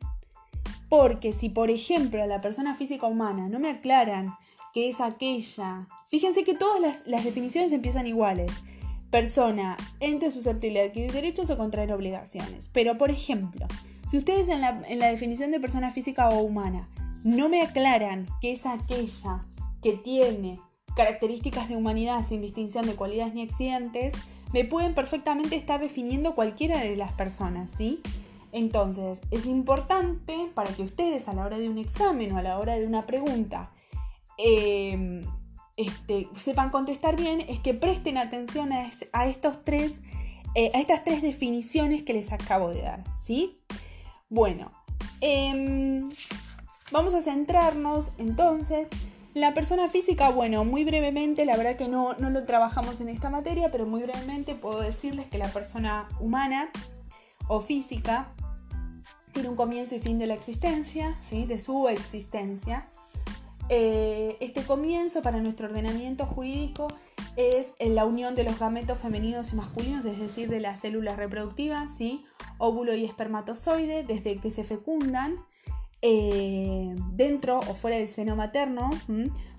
porque 0.90 1.34
si 1.34 1.50
por 1.50 1.70
ejemplo 1.70 2.26
la 2.26 2.42
persona 2.42 2.76
física 2.76 3.08
humana 3.08 3.48
no 3.50 3.60
me 3.60 3.70
aclaran 3.70 4.34
que 4.74 4.90
es 4.90 5.02
aquella, 5.02 5.88
fíjense 6.10 6.44
que 6.44 6.56
todas 6.56 7.04
las, 7.06 7.24
definiciones 7.24 7.72
empiezan 7.72 8.08
iguales. 8.08 8.52
Persona, 9.10 9.76
ente 10.00 10.30
susceptible 10.30 10.82
de 10.82 10.88
adquirir 10.88 11.12
derechos 11.12 11.50
o 11.50 11.58
contraer 11.58 11.92
obligaciones. 11.92 12.70
Pero 12.72 12.98
por 12.98 13.10
ejemplo, 13.10 13.66
si 14.08 14.18
ustedes 14.18 14.48
en 14.50 14.62
la, 14.62 14.82
en 14.88 15.00
la 15.00 15.08
definición 15.08 15.52
de 15.52 15.60
persona 15.60 15.92
física 15.92 16.30
o 16.30 16.42
humana 16.42 16.90
no 17.24 17.50
me 17.50 17.62
aclaran 17.62 18.28
que 18.42 18.52
es 18.52 18.66
aquella 18.66 19.44
que 19.82 19.94
tiene 19.94 20.60
características 20.96 21.70
de 21.70 21.76
humanidad 21.76 22.26
sin 22.28 22.42
distinción 22.42 22.86
de 22.86 22.96
cualidades 22.96 23.34
ni 23.34 23.44
accidentes, 23.44 24.14
me 24.54 24.66
pueden 24.66 24.94
perfectamente 24.94 25.56
estar 25.56 25.82
definiendo 25.82 26.36
cualquiera 26.36 26.80
de 26.80 26.96
las 26.96 27.12
personas, 27.14 27.72
¿sí? 27.72 28.02
Entonces, 28.52 29.22
es 29.30 29.46
importante 29.46 30.50
para 30.56 30.74
que 30.74 30.82
ustedes 30.82 31.28
a 31.28 31.34
la 31.34 31.46
hora 31.46 31.60
de 31.60 31.70
un 31.70 31.78
examen 31.78 32.32
o 32.32 32.38
a 32.38 32.42
la 32.42 32.58
hora 32.58 32.76
de 32.76 32.86
una 32.86 33.06
pregunta 33.06 33.70
em, 34.38 35.24
este, 35.78 36.28
sepan 36.36 36.72
contestar 36.72 37.16
bien, 37.16 37.42
es 37.42 37.60
que 37.60 37.74
presten 37.74 38.18
atención 38.18 38.72
a, 38.74 39.26
estos 39.28 39.64
tres, 39.64 39.96
eh, 40.56 40.72
a 40.74 40.80
estas 40.80 41.04
tres 41.04 41.22
definiciones 41.22 42.04
que 42.04 42.14
les 42.14 42.32
acabo 42.32 42.70
de 42.70 42.82
dar, 42.82 43.04
¿sí? 43.18 43.56
Bueno, 44.30 44.72
em, 45.22 46.10
vamos 46.92 47.14
a 47.14 47.22
centrarnos 47.22 48.12
entonces 48.18 48.90
la 49.34 49.54
persona 49.54 49.88
física, 49.90 50.30
bueno, 50.32 50.66
muy 50.66 50.84
brevemente, 50.84 51.46
la 51.46 51.56
verdad 51.56 51.76
que 51.76 51.88
no, 51.88 52.14
no 52.16 52.30
lo 52.30 52.46
trabajamos 52.46 53.00
en 53.02 53.10
esta 53.10 53.30
materia, 53.30 53.70
pero 53.72 53.86
muy 53.86 54.02
brevemente 54.02 54.56
puedo 54.56 54.82
decirles 54.82 55.28
que 55.28 55.38
la 55.38 55.48
persona 55.48 56.08
humana 56.20 56.70
o 57.48 57.62
física 57.62 58.34
tiene 59.32 59.50
un 59.50 59.56
comienzo 59.56 59.96
y 59.96 60.00
fin 60.00 60.18
de 60.18 60.28
la 60.28 60.34
existencia, 60.34 61.18
¿sí? 61.22 61.46
de 61.46 61.60
su 61.60 61.88
existencia. 61.88 62.88
Eh, 63.70 64.38
este 64.40 64.64
comienzo 64.64 65.22
para 65.22 65.38
nuestro 65.40 65.68
ordenamiento 65.68 66.26
jurídico 66.26 66.88
es 67.36 67.74
la 67.80 68.06
unión 68.06 68.34
de 68.34 68.44
los 68.44 68.58
gametos 68.58 68.98
femeninos 68.98 69.54
y 69.54 69.56
masculinos, 69.56 70.06
es 70.06 70.18
decir, 70.18 70.50
de 70.50 70.60
las 70.60 70.80
células 70.80 71.18
reproductivas, 71.18 71.96
¿sí? 71.96 72.26
óvulo 72.58 72.96
y 72.96 73.06
espermatozoide, 73.06 74.04
desde 74.04 74.38
que 74.38 74.50
se 74.50 74.64
fecundan 74.64 75.36
eh, 76.02 76.96
dentro 77.12 77.60
o 77.60 77.74
fuera 77.74 77.98
del 77.98 78.08
seno 78.08 78.36
materno, 78.36 78.90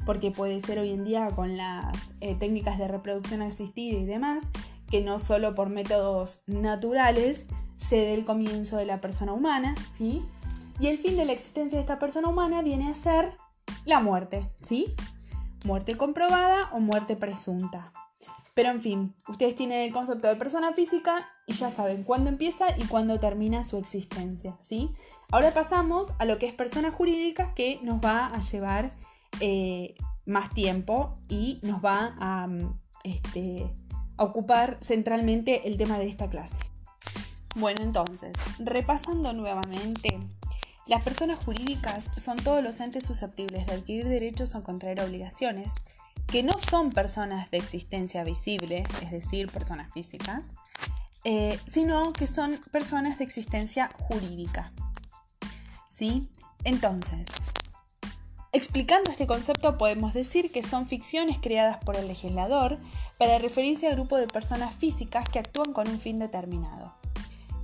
porque 0.07 0.31
puede 0.31 0.61
ser 0.61 0.79
hoy 0.79 0.91
en 0.91 1.05
día 1.05 1.29
con 1.29 1.57
las 1.57 1.95
eh, 2.21 2.35
técnicas 2.35 2.79
de 2.79 2.89
reproducción 2.89 3.43
asistida 3.43 3.99
y 3.99 4.05
demás, 4.05 4.45
que 4.91 5.01
no 5.03 5.19
solo 5.19 5.55
por 5.55 5.71
métodos 5.71 6.43
naturales 6.47 7.47
se 7.77 7.97
dé 7.97 8.15
el 8.15 8.25
comienzo 8.25 8.77
de 8.77 8.87
la 8.87 9.01
persona 9.01 9.33
humana, 9.33 9.75
¿sí? 9.93 10.23
Y 10.79 10.89
el 10.89 10.99
fin 10.99 11.17
de 11.17 11.27
la 11.27 11.33
existencia 11.33 11.77
de 11.77 11.83
esta 11.83 11.99
persona 11.99 12.29
humana 12.29 12.63
viene 12.63 12.91
a 12.91 12.95
ser 12.95 13.33
la 13.85 14.01
muerte, 14.01 14.51
¿sí? 14.63 14.95
Muerte 15.65 15.97
comprobada 15.97 16.61
o 16.73 16.81
muerte 16.81 17.17
presunta. 17.17 17.93
Pero 18.61 18.73
en 18.73 18.83
fin, 18.83 19.15
ustedes 19.27 19.55
tienen 19.55 19.81
el 19.81 19.91
concepto 19.91 20.29
de 20.29 20.37
persona 20.37 20.75
física 20.75 21.27
y 21.47 21.55
ya 21.55 21.71
saben 21.71 22.05
cuándo 22.05 22.29
empieza 22.29 22.67
y 22.77 22.85
cuándo 22.85 23.19
termina 23.19 23.65
su 23.65 23.79
existencia, 23.79 24.59
¿sí? 24.61 24.91
Ahora 25.31 25.55
pasamos 25.55 26.13
a 26.19 26.27
lo 26.27 26.37
que 26.37 26.45
es 26.45 26.53
persona 26.53 26.93
jurídica 26.93 27.55
que 27.55 27.81
nos 27.83 28.05
va 28.05 28.27
a 28.27 28.41
llevar 28.41 28.93
eh, 29.41 29.95
más 30.27 30.53
tiempo 30.53 31.15
y 31.27 31.59
nos 31.63 31.83
va 31.83 32.15
a, 32.21 32.49
este, 33.03 33.67
a 34.19 34.25
ocupar 34.25 34.77
centralmente 34.83 35.67
el 35.67 35.79
tema 35.79 35.99
de 35.99 36.09
esta 36.09 36.29
clase. 36.29 36.59
Bueno, 37.55 37.83
entonces, 37.83 38.35
repasando 38.59 39.33
nuevamente, 39.33 40.21
las 40.87 41.03
personas 41.03 41.43
jurídicas 41.43 42.11
son 42.19 42.37
todos 42.37 42.63
los 42.63 42.79
entes 42.81 43.07
susceptibles 43.07 43.67
de 43.67 43.73
adquirir 43.73 44.07
derechos 44.07 44.55
o 44.55 44.63
contraer 44.63 45.01
obligaciones, 45.01 45.77
que 46.31 46.43
no 46.45 46.53
son 46.59 46.91
personas 46.91 47.51
de 47.51 47.59
existencia 47.59 48.23
visible, 48.23 48.85
es 49.03 49.11
decir, 49.11 49.51
personas 49.51 49.93
físicas, 49.93 50.55
eh, 51.25 51.59
sino 51.67 52.13
que 52.13 52.27
son 52.27 52.61
personas 52.71 53.19
de 53.19 53.25
existencia 53.25 53.91
jurídica. 53.99 54.73
¿Sí? 55.89 56.29
Entonces, 56.65 57.27
explicando 58.53 59.11
este 59.11 59.27
concepto 59.27 59.77
podemos 59.77 60.15
decir 60.15 60.53
que 60.53 60.63
son 60.63 60.87
ficciones 60.87 61.39
creadas 61.39 61.79
por 61.79 61.97
el 61.97 62.07
legislador 62.07 62.79
para 63.19 63.39
referirse 63.39 63.89
a 63.89 63.93
grupo 63.93 64.17
de 64.17 64.29
personas 64.29 64.75
físicas 64.75 65.29
que 65.29 65.41
actúan 65.41 65.73
con 65.73 65.89
un 65.89 66.01
fin 66.01 66.19
determinado. 66.19 66.95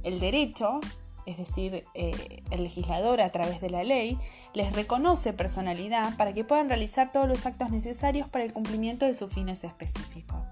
El 0.02 0.18
derecho, 0.18 0.80
es 1.26 1.36
decir, 1.36 1.84
eh, 1.94 2.42
el 2.50 2.62
legislador 2.62 3.20
a 3.20 3.30
través 3.30 3.60
de 3.60 3.70
la 3.70 3.84
ley, 3.84 4.18
les 4.54 4.72
reconoce 4.72 5.32
personalidad 5.32 6.16
para 6.16 6.32
que 6.32 6.44
puedan 6.44 6.68
realizar 6.68 7.12
todos 7.12 7.28
los 7.28 7.44
actos 7.44 7.70
necesarios 7.70 8.28
para 8.28 8.44
el 8.44 8.52
cumplimiento 8.52 9.04
de 9.04 9.14
sus 9.14 9.32
fines 9.32 9.62
específicos. 9.64 10.50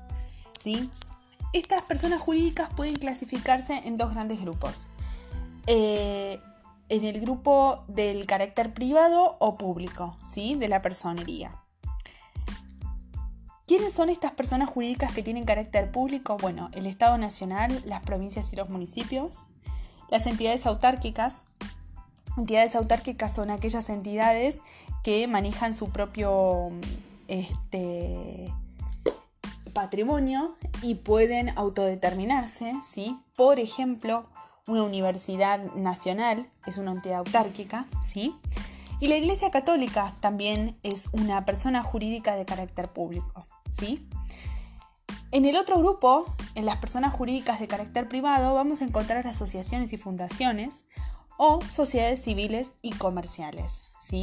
¿Sí? 0.60 0.90
Estas 1.52 1.82
personas 1.82 2.20
jurídicas 2.20 2.68
pueden 2.74 2.96
clasificarse 2.96 3.82
en 3.84 3.96
dos 3.96 4.12
grandes 4.12 4.40
grupos. 4.40 4.88
Eh, 5.66 6.40
en 6.88 7.04
el 7.04 7.20
grupo 7.20 7.84
del 7.88 8.26
carácter 8.26 8.74
privado 8.74 9.36
o 9.38 9.56
público, 9.56 10.16
¿sí? 10.24 10.54
De 10.56 10.68
la 10.68 10.82
personería. 10.82 11.64
¿Quiénes 13.66 13.94
son 13.94 14.10
estas 14.10 14.32
personas 14.32 14.68
jurídicas 14.68 15.12
que 15.12 15.22
tienen 15.22 15.46
carácter 15.46 15.90
público? 15.90 16.36
Bueno, 16.36 16.68
el 16.72 16.84
Estado 16.84 17.16
Nacional, 17.16 17.82
las 17.86 18.02
provincias 18.02 18.52
y 18.52 18.56
los 18.56 18.68
municipios, 18.68 19.46
las 20.08 20.26
entidades 20.26 20.66
autárquicas. 20.66 21.44
Entidades 22.36 22.74
autárquicas 22.74 23.34
son 23.34 23.50
aquellas 23.50 23.88
entidades 23.88 24.60
que 25.02 25.26
manejan 25.28 25.74
su 25.74 25.90
propio 25.90 26.70
este, 27.28 28.52
patrimonio 29.72 30.56
y 30.82 30.94
pueden 30.96 31.50
autodeterminarse, 31.56 32.72
¿sí? 32.82 33.18
Por 33.36 33.58
ejemplo, 33.58 34.26
una 34.66 34.82
universidad 34.82 35.62
nacional, 35.74 36.50
es 36.66 36.78
una 36.78 36.92
entidad 36.92 37.18
autárquica, 37.18 37.86
¿sí? 38.06 38.34
Y 39.00 39.08
la 39.08 39.16
Iglesia 39.16 39.50
Católica 39.50 40.14
también 40.20 40.78
es 40.82 41.08
una 41.12 41.44
persona 41.44 41.82
jurídica 41.82 42.36
de 42.36 42.46
carácter 42.46 42.88
público, 42.88 43.44
¿sí? 43.70 44.08
En 45.34 45.46
el 45.46 45.56
otro 45.56 45.80
grupo, 45.80 46.32
en 46.54 46.64
las 46.64 46.76
personas 46.76 47.12
jurídicas 47.12 47.58
de 47.58 47.66
carácter 47.66 48.08
privado, 48.08 48.54
vamos 48.54 48.80
a 48.80 48.84
encontrar 48.84 49.26
asociaciones 49.26 49.92
y 49.92 49.96
fundaciones 49.96 50.86
o 51.38 51.58
sociedades 51.68 52.22
civiles 52.22 52.74
y 52.82 52.92
comerciales, 52.92 53.82
¿sí? 54.00 54.22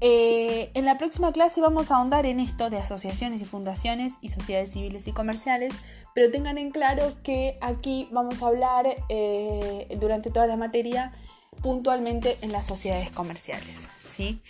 Eh, 0.00 0.70
en 0.74 0.84
la 0.84 0.98
próxima 0.98 1.32
clase 1.32 1.60
vamos 1.60 1.90
a 1.90 1.96
ahondar 1.96 2.26
en 2.26 2.38
esto 2.38 2.70
de 2.70 2.78
asociaciones 2.78 3.42
y 3.42 3.44
fundaciones 3.44 4.18
y 4.20 4.28
sociedades 4.28 4.70
civiles 4.70 5.08
y 5.08 5.12
comerciales, 5.12 5.74
pero 6.14 6.30
tengan 6.30 6.58
en 6.58 6.70
claro 6.70 7.16
que 7.24 7.58
aquí 7.60 8.08
vamos 8.12 8.44
a 8.44 8.46
hablar 8.46 8.86
eh, 9.08 9.88
durante 10.00 10.30
toda 10.30 10.46
la 10.46 10.56
materia 10.56 11.12
puntualmente 11.60 12.38
en 12.42 12.52
las 12.52 12.66
sociedades 12.66 13.10
comerciales. 13.10 13.88
¿sí? 14.04 14.40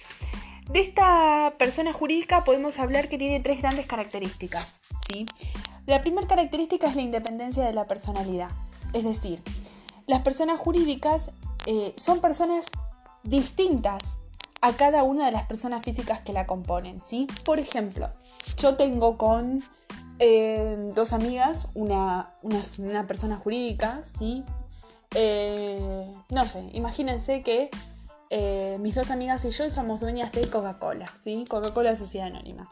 De 0.69 0.81
esta 0.81 1.55
persona 1.59 1.95
jurídica 1.95 2.45
podemos 2.45 2.79
hablar 2.79 3.09
que 3.09 3.17
tiene 3.17 3.41
tres 3.41 3.63
grandes 3.63 3.87
características. 3.87 4.79
¿sí? 5.09 5.27
La 5.87 6.01
primera 6.01 6.27
característica 6.27 6.87
es 6.87 6.97
la 6.97 7.03
independencia 7.03 7.65
de 7.65 7.73
la 7.73 7.85
personalidad, 7.85 8.51
es 8.93 9.05
decir, 9.05 9.43
las 10.07 10.23
personas 10.23 10.59
jurídicas 10.59 11.31
eh, 11.67 11.93
son 11.97 12.21
personas 12.21 12.67
distintas 13.23 14.19
a 14.61 14.73
cada 14.73 15.05
una 15.05 15.27
de 15.27 15.33
las 15.33 15.45
personas 15.45 15.85
físicas 15.85 16.21
que 16.21 16.33
la 16.33 16.47
componen, 16.47 17.01
¿sí? 17.01 17.27
Por 17.45 17.61
ejemplo, 17.61 18.11
yo 18.59 18.77
tengo 18.77 19.17
con 19.17 19.63
eh, 20.19 20.77
dos 20.95 21.13
amigas, 21.13 21.69
una, 21.75 22.35
una, 22.43 23.07
persona 23.07 23.37
jurídica, 23.37 24.03
¿sí? 24.05 24.45
Eh, 25.15 26.11
no 26.29 26.47
sé, 26.47 26.69
imagínense 26.73 27.43
que 27.43 27.71
mis 28.79 28.95
dos 28.95 29.11
amigas 29.11 29.45
y 29.45 29.51
yo 29.51 29.71
somos 29.71 30.01
dueñas 30.01 30.31
de 30.33 30.49
Coca-Cola, 30.49 31.11
¿sí? 31.19 31.45
Coca-Cola 31.49 31.97
Sociedad 31.97 32.29
Anónima. 32.29 32.69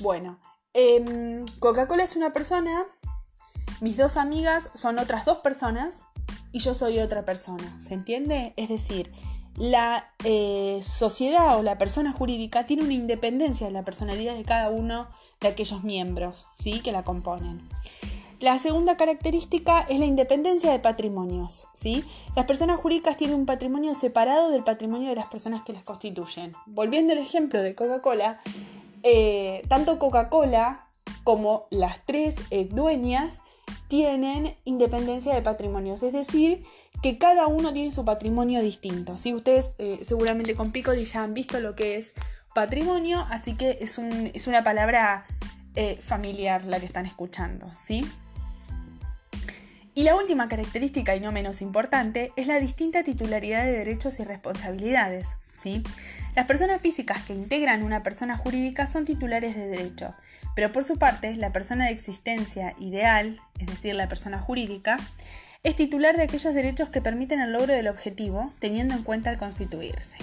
Bueno, 0.00 0.38
em, 0.74 1.44
Coca-Cola 1.58 2.02
es 2.02 2.16
una 2.16 2.32
persona, 2.32 2.86
mis 3.80 3.96
dos 3.96 4.16
amigas 4.16 4.70
son 4.74 4.98
otras 4.98 5.24
dos 5.24 5.38
personas 5.38 6.06
y 6.52 6.60
yo 6.60 6.74
soy 6.74 6.98
otra 6.98 7.24
persona, 7.24 7.80
¿se 7.80 7.94
entiende? 7.94 8.54
Es 8.56 8.68
decir, 8.68 9.12
la 9.56 10.06
eh, 10.24 10.80
sociedad 10.82 11.58
o 11.58 11.62
la 11.62 11.78
persona 11.78 12.12
jurídica 12.12 12.66
tiene 12.66 12.84
una 12.84 12.94
independencia 12.94 13.66
de 13.66 13.72
la 13.72 13.84
personalidad 13.84 14.34
de 14.34 14.44
cada 14.44 14.70
uno 14.70 15.08
de 15.40 15.48
aquellos 15.48 15.84
miembros 15.84 16.46
¿sí? 16.54 16.80
que 16.80 16.92
la 16.92 17.04
componen. 17.04 17.68
La 18.40 18.58
segunda 18.58 18.96
característica 18.96 19.80
es 19.82 20.00
la 20.00 20.06
independencia 20.06 20.72
de 20.72 20.80
patrimonios. 20.80 21.68
¿sí? 21.74 22.04
Las 22.34 22.46
personas 22.46 22.80
jurídicas 22.80 23.16
tienen 23.16 23.36
un 23.36 23.46
patrimonio 23.46 23.94
separado 23.94 24.50
del 24.50 24.64
patrimonio 24.64 25.10
de 25.10 25.16
las 25.16 25.26
personas 25.26 25.62
que 25.62 25.72
las 25.72 25.84
constituyen. 25.84 26.54
Volviendo 26.66 27.12
al 27.12 27.20
ejemplo 27.20 27.62
de 27.62 27.74
Coca-Cola, 27.76 28.40
eh, 29.02 29.62
tanto 29.68 29.98
Coca-Cola 29.98 30.88
como 31.24 31.66
las 31.70 32.04
tres 32.04 32.36
eh, 32.50 32.66
dueñas 32.70 33.42
tienen 33.88 34.56
independencia 34.64 35.34
de 35.34 35.42
patrimonios, 35.42 36.02
es 36.02 36.12
decir, 36.12 36.64
que 37.02 37.18
cada 37.18 37.46
uno 37.46 37.72
tiene 37.72 37.92
su 37.92 38.04
patrimonio 38.04 38.60
distinto. 38.60 39.16
¿sí? 39.16 39.34
Ustedes 39.34 39.70
eh, 39.78 40.00
seguramente 40.02 40.54
con 40.54 40.72
Pico 40.72 40.94
ya 40.94 41.22
han 41.22 41.34
visto 41.34 41.60
lo 41.60 41.74
que 41.74 41.96
es 41.96 42.14
patrimonio, 42.54 43.24
así 43.30 43.54
que 43.54 43.78
es, 43.80 43.98
una 43.98 44.64
palabra 44.64 45.26
familiar 46.00 46.66
la 46.66 46.78
que 46.80 46.86
están 46.86 47.06
escuchando. 47.06 47.70
¿sí? 47.76 48.04
Y 49.94 50.04
la 50.04 50.16
última 50.16 50.48
característica, 50.48 51.14
y 51.14 51.20
no 51.20 51.32
menos 51.32 51.60
importante, 51.60 52.32
es 52.36 52.46
la 52.46 52.58
distinta 52.58 53.04
titularidad 53.04 53.64
de 53.64 53.72
derechos 53.72 54.20
y 54.20 54.24
responsabilidades. 54.24 55.36
Las 56.34 56.46
personas 56.46 56.80
físicas 56.80 57.22
que 57.24 57.34
integran 57.34 57.82
una 57.82 58.02
persona 58.02 58.36
jurídica 58.36 58.86
son 58.86 59.04
titulares 59.04 59.54
de 59.54 59.68
derecho, 59.68 60.14
pero 60.54 60.72
por 60.72 60.84
su 60.84 60.98
parte, 60.98 61.36
la 61.36 61.52
persona 61.52 61.86
de 61.86 61.92
existencia 61.92 62.74
ideal, 62.78 63.40
es 63.58 63.66
decir, 63.66 63.94
la 63.94 64.08
persona 64.08 64.38
jurídica, 64.38 64.98
es 65.62 65.76
titular 65.76 66.16
de 66.16 66.24
aquellos 66.24 66.54
derechos 66.54 66.88
que 66.88 67.00
permiten 67.00 67.40
el 67.40 67.52
logro 67.52 67.72
del 67.72 67.88
objetivo, 67.88 68.52
teniendo 68.58 68.94
en 68.94 69.02
cuenta 69.02 69.30
el 69.30 69.38
constituirse. 69.38 70.16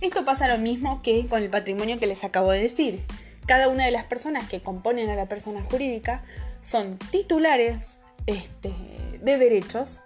Esto 0.00 0.24
pasa 0.24 0.48
lo 0.48 0.58
mismo 0.58 1.02
que 1.02 1.26
con 1.26 1.42
el 1.42 1.50
patrimonio 1.50 1.98
que 1.98 2.06
les 2.06 2.24
acabo 2.24 2.52
de 2.52 2.60
decir. 2.60 3.02
Cada 3.46 3.68
una 3.68 3.84
de 3.84 3.90
las 3.90 4.04
personas 4.04 4.48
que 4.48 4.60
componen 4.60 5.08
a 5.10 5.16
la 5.16 5.26
persona 5.26 5.62
jurídica 5.62 6.22
son 6.60 6.98
titulares 7.10 7.96
este, 8.26 8.72
de 9.20 9.38
derechos 9.38 10.00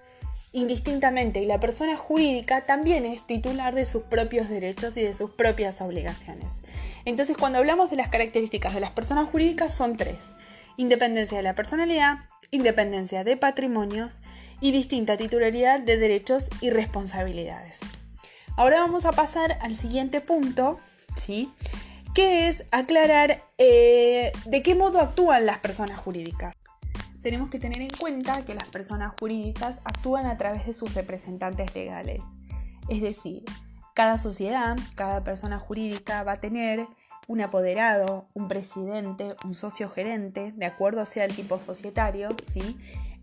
indistintamente 0.55 1.43
y 1.43 1.47
la 1.47 1.59
persona 1.59 1.97
jurídica 1.97 2.63
también 2.63 3.05
es 3.05 3.27
titular 3.27 3.75
de 3.75 3.85
sus 3.85 4.05
propios 4.05 4.49
derechos 4.49 4.97
y 4.97 5.03
de 5.03 5.13
sus 5.13 5.33
propias 5.33 5.81
obligaciones. 5.81 6.63
Entonces 7.05 7.37
cuando 7.37 7.59
hablamos 7.59 7.91
de 7.91 7.97
las 7.97 8.09
características 8.09 8.73
de 8.73 8.81
las 8.81 8.93
personas 8.93 9.29
jurídicas 9.29 9.75
son 9.75 9.97
tres. 9.97 10.29
Independencia 10.77 11.37
de 11.39 11.43
la 11.43 11.55
personalidad, 11.55 12.19
independencia 12.53 13.25
de 13.25 13.37
patrimonios 13.37 14.23
y 14.61 14.71
distinta 14.71 15.17
titularidad 15.17 15.81
de 15.81 15.97
derechos 15.97 16.49
y 16.61 16.71
responsabilidades. 16.71 17.81
Ahora 18.57 18.79
vamos 18.79 19.07
a 19.07 19.13
pasar 19.13 19.59
al 19.61 19.75
siguiente 19.75 20.21
punto, 20.21 20.79
¿sí? 21.17 21.53
que 22.15 22.47
es 22.47 22.63
aclarar 22.71 23.43
eh, 23.59 24.31
de 24.47 24.63
qué 24.63 24.77
modo 24.77 25.01
actúan 25.01 25.47
las 25.47 25.59
personas 25.59 25.99
jurídicas 25.99 26.55
tenemos 27.25 27.49
que 27.49 27.59
tener 27.59 27.81
en 27.81 27.89
cuenta 27.89 28.45
que 28.45 28.55
las 28.55 28.69
personas 28.69 29.15
jurídicas 29.19 29.81
actúan 29.85 30.27
a 30.27 30.37
través 30.37 30.67
de 30.67 30.75
sus 30.75 30.95
representantes 30.95 31.75
legales. 31.75 32.21
Es 32.91 33.01
decir, 33.01 33.43
cada 33.95 34.19
sociedad, 34.19 34.77
cada 34.95 35.25
persona 35.25 35.59
jurídica 35.59 36.23
va 36.23 36.33
a 36.33 36.41
tener 36.41 36.87
un 37.27 37.41
apoderado, 37.41 38.29
un 38.35 38.47
presidente, 38.47 39.37
un 39.43 39.55
socio 39.55 39.89
gerente, 39.89 40.53
de 40.55 40.67
acuerdo 40.67 41.07
sea 41.07 41.25
el 41.25 41.35
tipo 41.35 41.59
societario, 41.59 42.29
¿sí? 42.47 42.77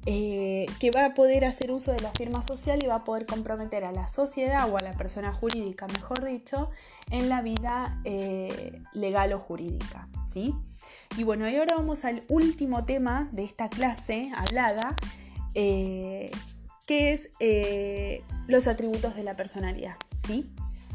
Eh, 0.07 0.65
que 0.79 0.89
va 0.89 1.05
a 1.05 1.13
poder 1.13 1.45
hacer 1.45 1.71
uso 1.71 1.91
de 1.91 1.99
la 1.99 2.11
firma 2.11 2.41
social 2.41 2.79
y 2.81 2.87
va 2.87 2.95
a 2.95 3.03
poder 3.03 3.27
comprometer 3.27 3.85
a 3.85 3.91
la 3.91 4.07
sociedad 4.07 4.67
o 4.67 4.77
a 4.77 4.81
la 4.81 4.93
persona 4.93 5.31
jurídica, 5.31 5.85
mejor 5.85 6.25
dicho, 6.25 6.71
en 7.11 7.29
la 7.29 7.43
vida 7.43 8.01
eh, 8.03 8.81
legal 8.93 9.31
o 9.33 9.39
jurídica. 9.39 10.09
¿sí? 10.25 10.55
Y 11.17 11.23
bueno, 11.23 11.47
y 11.49 11.55
ahora 11.55 11.75
vamos 11.75 12.05
al 12.05 12.23
último 12.29 12.85
tema 12.85 13.29
de 13.31 13.43
esta 13.43 13.69
clase 13.69 14.31
hablada, 14.35 14.95
eh, 15.53 16.31
que 16.85 17.11
es 17.11 17.29
los 18.47 18.67
atributos 18.67 19.15
de 19.15 19.23
la 19.23 19.35
personalidad. 19.35 19.95
¿sí? 20.17 20.51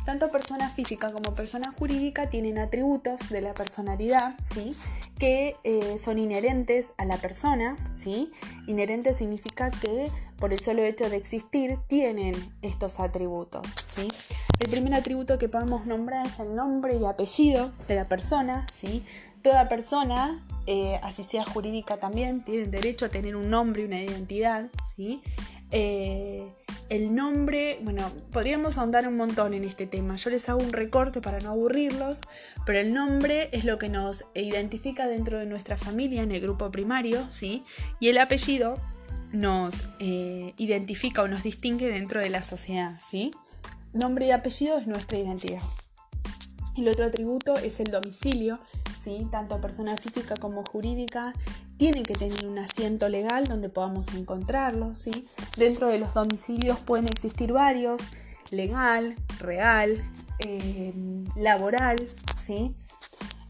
Tanto 0.06 0.30
persona 0.30 0.70
física 0.70 1.12
como 1.12 1.34
persona 1.34 1.74
jurídica 1.76 2.30
tienen 2.30 2.58
atributos 2.58 3.28
de 3.28 3.40
la 3.40 3.54
personalidad, 3.54 4.36
¿sí? 4.44 4.72
Que 5.18 5.56
eh, 5.64 5.98
son 5.98 6.20
inherentes 6.20 6.92
a 6.96 7.04
la 7.04 7.16
persona, 7.16 7.76
¿sí? 7.92 8.30
Inherente 8.68 9.12
significa 9.14 9.68
que 9.72 10.08
por 10.38 10.52
el 10.52 10.60
solo 10.60 10.84
hecho 10.84 11.10
de 11.10 11.16
existir 11.16 11.78
tienen 11.88 12.36
estos 12.62 13.00
atributos, 13.00 13.66
¿sí? 13.84 14.06
El 14.60 14.70
primer 14.70 14.94
atributo 14.94 15.38
que 15.38 15.48
podemos 15.48 15.86
nombrar 15.86 16.24
es 16.24 16.38
el 16.38 16.54
nombre 16.54 16.94
y 16.94 17.04
apellido 17.04 17.72
de 17.88 17.96
la 17.96 18.06
persona, 18.06 18.64
¿sí? 18.72 19.04
Toda 19.46 19.68
persona, 19.68 20.44
eh, 20.66 20.98
así 21.04 21.22
sea 21.22 21.44
jurídica 21.44 21.98
también, 21.98 22.42
tiene 22.42 22.66
derecho 22.66 23.04
a 23.04 23.10
tener 23.10 23.36
un 23.36 23.48
nombre 23.48 23.82
y 23.82 23.84
una 23.84 24.02
identidad, 24.02 24.66
¿sí? 24.96 25.22
Eh, 25.70 26.52
el 26.88 27.14
nombre, 27.14 27.78
bueno, 27.80 28.10
podríamos 28.32 28.76
ahondar 28.76 29.06
un 29.06 29.16
montón 29.16 29.54
en 29.54 29.62
este 29.62 29.86
tema. 29.86 30.16
Yo 30.16 30.30
les 30.30 30.48
hago 30.48 30.58
un 30.58 30.72
recorte 30.72 31.20
para 31.20 31.38
no 31.38 31.50
aburrirlos, 31.50 32.22
pero 32.64 32.80
el 32.80 32.92
nombre 32.92 33.48
es 33.52 33.64
lo 33.64 33.78
que 33.78 33.88
nos 33.88 34.24
identifica 34.34 35.06
dentro 35.06 35.38
de 35.38 35.46
nuestra 35.46 35.76
familia 35.76 36.24
en 36.24 36.32
el 36.32 36.40
grupo 36.40 36.72
primario, 36.72 37.24
¿sí? 37.30 37.62
Y 38.00 38.08
el 38.08 38.18
apellido 38.18 38.80
nos 39.30 39.84
eh, 40.00 40.54
identifica 40.56 41.22
o 41.22 41.28
nos 41.28 41.44
distingue 41.44 41.86
dentro 41.86 42.18
de 42.18 42.30
la 42.30 42.42
sociedad, 42.42 42.98
¿sí? 43.08 43.30
Nombre 43.92 44.26
y 44.26 44.32
apellido 44.32 44.76
es 44.76 44.88
nuestra 44.88 45.18
identidad. 45.18 45.62
El 46.76 46.88
otro 46.88 47.06
atributo 47.06 47.56
es 47.56 47.78
el 47.78 47.86
domicilio, 47.86 48.58
Tanto 49.30 49.60
persona 49.60 49.96
física 49.96 50.34
como 50.40 50.64
jurídica 50.64 51.32
tienen 51.76 52.02
que 52.02 52.14
tener 52.14 52.46
un 52.46 52.58
asiento 52.58 53.08
legal 53.08 53.44
donde 53.44 53.68
podamos 53.68 54.12
encontrarlo, 54.14 54.94
¿sí? 54.94 55.26
Dentro 55.56 55.88
de 55.88 55.98
los 55.98 56.12
domicilios 56.14 56.78
pueden 56.80 57.06
existir 57.06 57.52
varios, 57.52 58.02
legal, 58.50 59.14
real, 59.38 59.96
em, 60.40 61.24
laboral, 61.36 61.98
¿sí? 62.40 62.74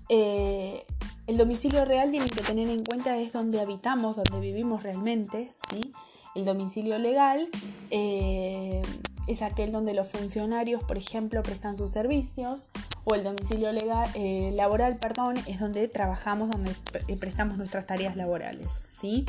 Eh, 0.08 0.84
el 1.26 1.36
domicilio 1.36 1.84
real 1.84 2.10
tienen 2.10 2.28
que 2.28 2.42
tener 2.42 2.68
en 2.68 2.84
cuenta 2.84 3.16
es 3.18 3.32
donde 3.32 3.60
habitamos, 3.60 4.16
donde 4.16 4.38
vivimos 4.40 4.82
realmente, 4.82 5.52
¿sí? 5.70 5.92
El 6.36 6.44
domicilio 6.44 6.98
legal 6.98 7.48
eh, 7.90 8.82
es 9.26 9.40
aquel 9.40 9.72
donde 9.72 9.94
los 9.94 10.06
funcionarios, 10.08 10.84
por 10.84 10.98
ejemplo, 10.98 11.42
prestan 11.42 11.78
sus 11.78 11.90
servicios, 11.90 12.68
o 13.04 13.14
el 13.14 13.24
domicilio 13.24 13.72
legal, 13.72 14.06
eh, 14.14 14.50
laboral, 14.54 14.98
perdón, 14.98 15.36
es 15.46 15.60
donde 15.60 15.88
trabajamos, 15.88 16.50
donde 16.50 16.72
eh, 17.08 17.16
prestamos 17.16 17.56
nuestras 17.56 17.86
tareas 17.86 18.16
laborales, 18.16 18.82
¿sí? 18.90 19.24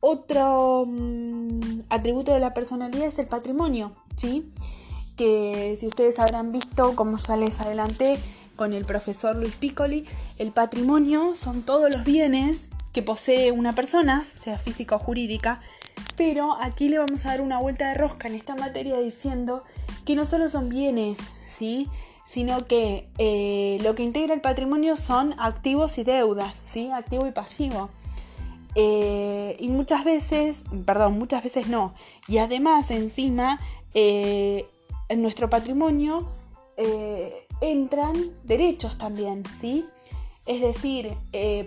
Otro 0.00 0.84
mm, 0.84 1.82
atributo 1.90 2.34
de 2.34 2.40
la 2.40 2.54
personalidad 2.54 3.06
es 3.06 3.18
el 3.20 3.28
patrimonio, 3.28 3.92
¿sí? 4.16 4.50
Que 5.16 5.76
si 5.78 5.86
ustedes 5.86 6.18
habrán 6.18 6.50
visto, 6.50 6.96
como 6.96 7.18
ya 7.18 7.36
les 7.36 7.60
adelanté 7.60 8.18
con 8.56 8.72
el 8.72 8.84
profesor 8.84 9.36
Luis 9.36 9.54
Piccoli, 9.54 10.06
el 10.38 10.50
patrimonio 10.50 11.36
son 11.36 11.62
todos 11.62 11.94
los 11.94 12.02
bienes 12.02 12.66
que 12.92 13.02
posee 13.02 13.52
una 13.52 13.74
persona, 13.74 14.26
sea 14.34 14.58
física 14.58 14.96
o 14.96 14.98
jurídica, 14.98 15.60
pero 16.16 16.56
aquí 16.60 16.88
le 16.88 16.98
vamos 16.98 17.24
a 17.26 17.30
dar 17.30 17.40
una 17.40 17.58
vuelta 17.58 17.88
de 17.88 17.94
rosca 17.94 18.28
en 18.28 18.34
esta 18.34 18.54
materia 18.54 18.98
diciendo 18.98 19.64
que 20.04 20.14
no 20.14 20.24
solo 20.24 20.48
son 20.48 20.68
bienes, 20.68 21.30
¿sí? 21.44 21.88
sino 22.24 22.64
que 22.66 23.08
eh, 23.18 23.78
lo 23.82 23.94
que 23.94 24.02
integra 24.02 24.34
el 24.34 24.40
patrimonio 24.40 24.96
son 24.96 25.34
activos 25.38 25.98
y 25.98 26.04
deudas, 26.04 26.60
¿sí? 26.64 26.90
activo 26.90 27.26
y 27.26 27.32
pasivo. 27.32 27.90
Eh, 28.76 29.56
y 29.58 29.68
muchas 29.68 30.04
veces, 30.04 30.62
perdón, 30.86 31.18
muchas 31.18 31.42
veces 31.42 31.66
no. 31.66 31.92
Y 32.28 32.38
además 32.38 32.90
encima 32.92 33.58
eh, 33.94 34.68
en 35.08 35.22
nuestro 35.22 35.50
patrimonio 35.50 36.28
entran 37.60 38.14
derechos 38.44 38.96
también, 38.96 39.42
¿sí? 39.60 39.84
Es 40.46 40.60
decir, 40.60 41.10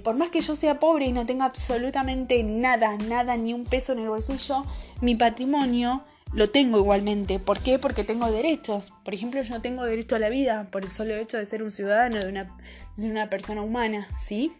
por 0.03 0.15
más 0.15 0.29
que 0.29 0.41
yo 0.41 0.55
sea 0.55 0.79
pobre 0.79 1.05
y 1.05 1.11
no 1.11 1.25
tenga 1.25 1.45
absolutamente 1.45 2.43
nada, 2.43 2.97
nada, 2.97 3.37
ni 3.37 3.53
un 3.53 3.65
peso 3.65 3.93
en 3.93 3.99
el 3.99 4.09
bolsillo, 4.09 4.65
mi 4.99 5.15
patrimonio 5.15 6.03
lo 6.33 6.49
tengo 6.49 6.79
igualmente. 6.79 7.39
¿Por 7.39 7.59
qué? 7.59 7.79
Porque 7.79 8.03
tengo 8.03 8.31
derechos. 8.31 8.91
Por 9.05 9.13
ejemplo, 9.13 9.41
yo 9.43 9.61
tengo 9.61 9.83
derecho 9.83 10.15
a 10.15 10.19
la 10.19 10.29
vida 10.29 10.67
por 10.71 10.83
el 10.83 10.89
solo 10.89 11.15
hecho 11.15 11.37
de 11.37 11.45
ser 11.45 11.63
un 11.63 11.71
ciudadano, 11.71 12.19
de 12.19 12.27
una, 12.27 12.57
de 12.97 13.09
una 13.09 13.29
persona 13.29 13.61
humana, 13.61 14.07
¿sí? 14.25 14.51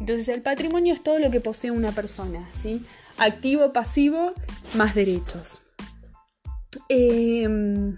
Entonces 0.00 0.28
el 0.28 0.42
patrimonio 0.42 0.94
es 0.94 1.02
todo 1.02 1.18
lo 1.18 1.30
que 1.30 1.40
posee 1.40 1.70
una 1.70 1.92
persona, 1.92 2.48
¿sí? 2.54 2.84
Activo, 3.18 3.72
pasivo, 3.72 4.32
más 4.74 4.94
derechos. 4.94 5.62
Em, 6.88 7.96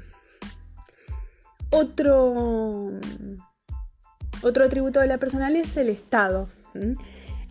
otro, 1.70 2.88
otro 4.42 4.64
atributo 4.64 5.00
de 5.00 5.06
la 5.06 5.18
personalidad 5.18 5.64
es 5.64 5.76
el 5.76 5.88
Estado. 5.88 6.48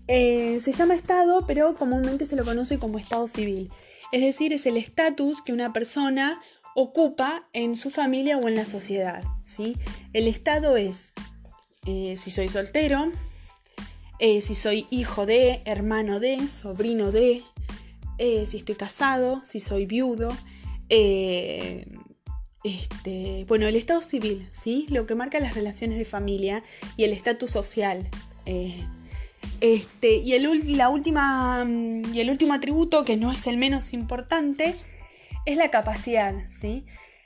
Eh, 0.08 0.60
se 0.62 0.72
llama 0.72 0.96
Estado, 0.96 1.46
pero 1.46 1.76
comúnmente 1.76 2.26
se 2.26 2.36
lo 2.36 2.46
conoce 2.46 2.80
como 2.80 2.98
Estado 2.98 3.28
civil. 3.28 3.70
Es 4.12 4.22
decir, 4.22 4.54
es 4.54 4.66
el 4.66 4.78
estatus 4.78 5.42
que 5.42 5.52
una 5.52 5.74
persona 5.74 6.40
ocupa 6.76 7.48
en 7.54 7.76
su 7.76 7.90
familia 7.90 8.38
o 8.38 8.48
en 8.48 8.56
la 8.56 8.66
sociedad. 8.66 9.24
El 10.14 10.28
Estado 10.28 10.78
es 10.78 11.12
eh, 11.86 12.16
si 12.18 12.32
soy 12.32 12.48
soltero, 12.48 13.12
eh, 14.20 14.42
si 14.42 14.56
soy 14.56 14.88
hijo 14.90 15.26
de, 15.26 15.62
hermano 15.66 16.20
de, 16.20 16.48
sobrino 16.48 17.12
de, 17.12 17.44
si 18.18 18.58
estoy 18.58 18.76
casado, 18.76 19.42
si 19.44 19.60
soy 19.60 19.86
viudo. 19.86 20.30
Este, 22.68 23.46
bueno, 23.48 23.68
el 23.68 23.76
estado 23.76 24.02
civil, 24.02 24.50
¿sí? 24.54 24.86
Lo 24.90 25.06
que 25.06 25.16
marca 25.16 25.40
las 25.40 25.56
relaciones 25.56 25.98
de 25.98 26.06
familia 26.06 26.64
y 26.96 27.04
el 27.04 27.14
estatus 27.14 27.52
social. 27.52 28.10
Este, 29.60 30.16
y, 30.16 30.34
el, 30.34 30.78
la 30.78 30.90
última, 30.90 31.66
mm, 31.66 32.14
y 32.14 32.20
el 32.22 32.30
último 32.30 32.54
atributo, 32.54 33.04
que 33.04 33.18
no 33.18 33.32
es 33.32 33.48
el 33.48 33.58
menos 33.58 33.94
importante, 33.94 34.76
es 35.46 35.58
la 35.58 35.72
capacidad, 35.72 36.36
¿sí? 36.60 36.86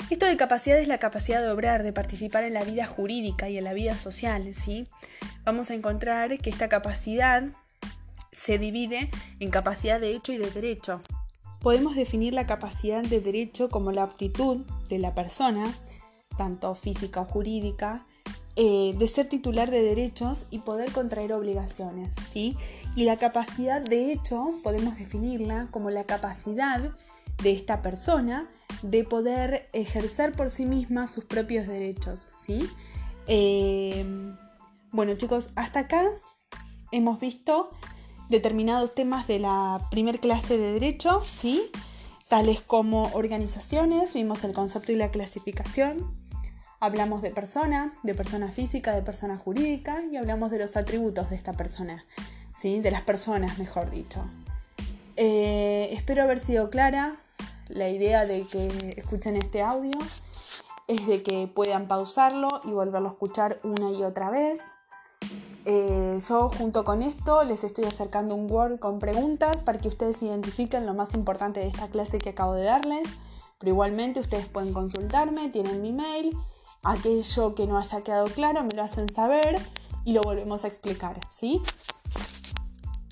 Esto 0.10 0.26
de 0.26 0.38
capacidad 0.38 0.80
es 0.80 0.88
la 0.88 0.98
capacidad 0.98 1.42
de 1.42 1.50
obrar, 1.50 1.84
de 1.84 1.94
participar 1.94 2.44
en 2.44 2.54
la 2.54 2.64
vida 2.64 2.86
jurídica 2.86 3.50
y 3.50 3.58
en 3.58 3.64
la 3.64 3.74
vida 3.74 3.98
social, 3.98 4.54
¿sí? 4.54 4.88
Vamos 5.44 5.72
a 5.72 5.74
encontrar 5.74 6.38
que 6.40 6.50
esta 6.50 6.70
capacidad 6.70 7.44
se 8.32 8.58
divide 8.58 9.10
en 9.40 9.50
capacidad 9.50 10.00
de 10.00 10.16
hecho 10.16 10.32
y 10.32 10.38
de 10.38 10.50
derecho. 10.50 11.02
Podemos 11.62 11.96
definir 11.96 12.34
la 12.34 12.48
capacidad 12.48 13.04
de 13.04 13.22
derecho 13.22 13.70
como 13.70 13.92
la 13.92 14.04
aptitud 14.04 14.66
de 14.90 14.98
la 14.98 15.14
persona, 15.14 15.72
tanto 16.38 16.74
física 16.76 17.22
o 17.22 17.26
jurídica, 17.26 18.06
eh, 18.56 18.94
de 18.98 19.08
ser 19.08 19.30
titular 19.30 19.72
de 19.72 19.82
derechos 19.82 20.48
y 20.50 20.60
poder 20.60 20.92
contraer 20.92 21.32
obligaciones, 21.32 22.12
¿sí? 22.28 22.58
Y 22.96 23.06
la 23.06 23.18
capacidad 23.18 23.82
de 23.82 24.12
hecho 24.12 24.46
podemos 24.64 24.98
definirla 24.98 25.68
como 25.72 25.90
la 25.90 26.04
capacidad 26.04 26.92
de 27.42 27.52
esta 27.54 27.82
persona 27.82 28.50
de 28.82 29.04
poder 29.04 29.70
ejercer 29.72 30.34
por 30.34 30.50
sí 30.50 30.66
misma 30.66 31.08
sus 31.08 31.24
propios 31.24 31.66
derechos, 31.68 32.28
¿sí? 32.34 32.68
Eh, 33.28 34.06
bueno 34.92 35.16
chicos, 35.16 35.52
hasta 35.56 35.82
acá 35.82 36.04
hemos 36.92 37.20
visto 37.20 37.70
determinados 38.32 38.96
temas 38.96 39.28
de 39.28 39.40
la 39.40 39.88
primer 39.92 40.20
clase 40.20 40.58
de 40.58 40.74
derecho, 40.74 41.22
¿sí? 41.22 41.70
Tales 42.28 42.62
como 42.62 43.12
organizaciones, 43.14 44.14
vimos 44.14 44.44
el 44.44 44.54
concepto 44.54 44.92
y 44.92 44.96
la 44.96 45.12
clasificación, 45.12 46.12
Hablamos 46.84 47.22
de 47.22 47.30
persona, 47.30 47.94
de 48.02 48.16
persona 48.16 48.52
física, 48.52 48.96
de 48.96 49.04
persona 49.04 49.38
jurídica 49.38 50.02
y 50.12 50.18
hablamos 50.18 50.50
de 50.50 50.58
los 50.58 50.76
atributos 50.76 51.30
de 51.30 51.36
esta 51.36 51.54
persona, 51.54 52.04
¿sí? 52.56 52.80
de 52.80 52.90
las 52.90 53.04
personas, 53.04 53.60
mejor 53.60 53.92
dicho. 53.92 54.26
Eh, 55.16 55.90
espero 55.92 56.24
haber 56.24 56.40
sido 56.40 56.72
clara. 56.72 57.18
La 57.68 57.88
idea 57.90 58.26
de 58.26 58.48
que 58.48 58.96
escuchen 58.98 59.36
este 59.36 59.62
audio 59.62 59.96
es 60.88 61.06
de 61.06 61.22
que 61.22 61.46
puedan 61.46 61.88
pausarlo 61.88 62.50
y 62.64 62.72
volverlo 62.72 63.10
a 63.10 63.12
escuchar 63.12 63.60
una 63.62 63.92
y 63.92 64.02
otra 64.02 64.32
vez. 64.32 64.62
Eh, 65.66 66.18
yo 66.28 66.50
junto 66.50 66.84
con 66.84 67.02
esto 67.04 67.44
les 67.44 67.64
estoy 67.64 67.86
acercando 67.86 68.36
un 68.36 68.52
Word 68.52 68.80
con 68.80 69.00
preguntas 69.00 69.62
para 69.62 69.80
que 69.80 69.88
ustedes 69.88 70.22
identifiquen 70.22 70.86
lo 70.86 70.94
más 70.94 71.14
importante 71.14 71.60
de 71.60 71.68
esta 71.68 71.88
clase 71.88 72.18
que 72.18 72.30
acabo 72.30 72.54
de 72.54 72.64
darles. 72.64 73.08
Pero 73.60 73.74
igualmente 73.74 74.20
ustedes 74.20 74.48
pueden 74.48 74.74
consultarme, 74.74 75.50
tienen 75.50 75.82
mi 75.82 75.92
mail 75.92 76.36
aquello 76.84 77.54
que 77.56 77.68
no 77.68 77.78
haya 77.78 78.02
quedado 78.02 78.26
claro, 78.26 78.64
me 78.64 78.72
lo 78.76 78.84
hacen 78.84 79.14
saber 79.14 79.60
y 80.04 80.14
lo 80.14 80.22
volvemos 80.22 80.64
a 80.64 80.68
explicar, 80.68 81.20
¿sí? 81.30 81.62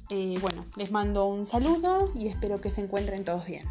Eh, 0.10 0.38
bueno, 0.42 0.66
les 0.76 0.92
mando 0.92 1.28
un 1.28 1.46
saludo 1.46 2.12
y 2.16 2.28
espero 2.28 2.60
que 2.62 2.72
se 2.72 2.82
encuentren 2.82 3.24
todos 3.24 3.46
bien. 3.46 3.68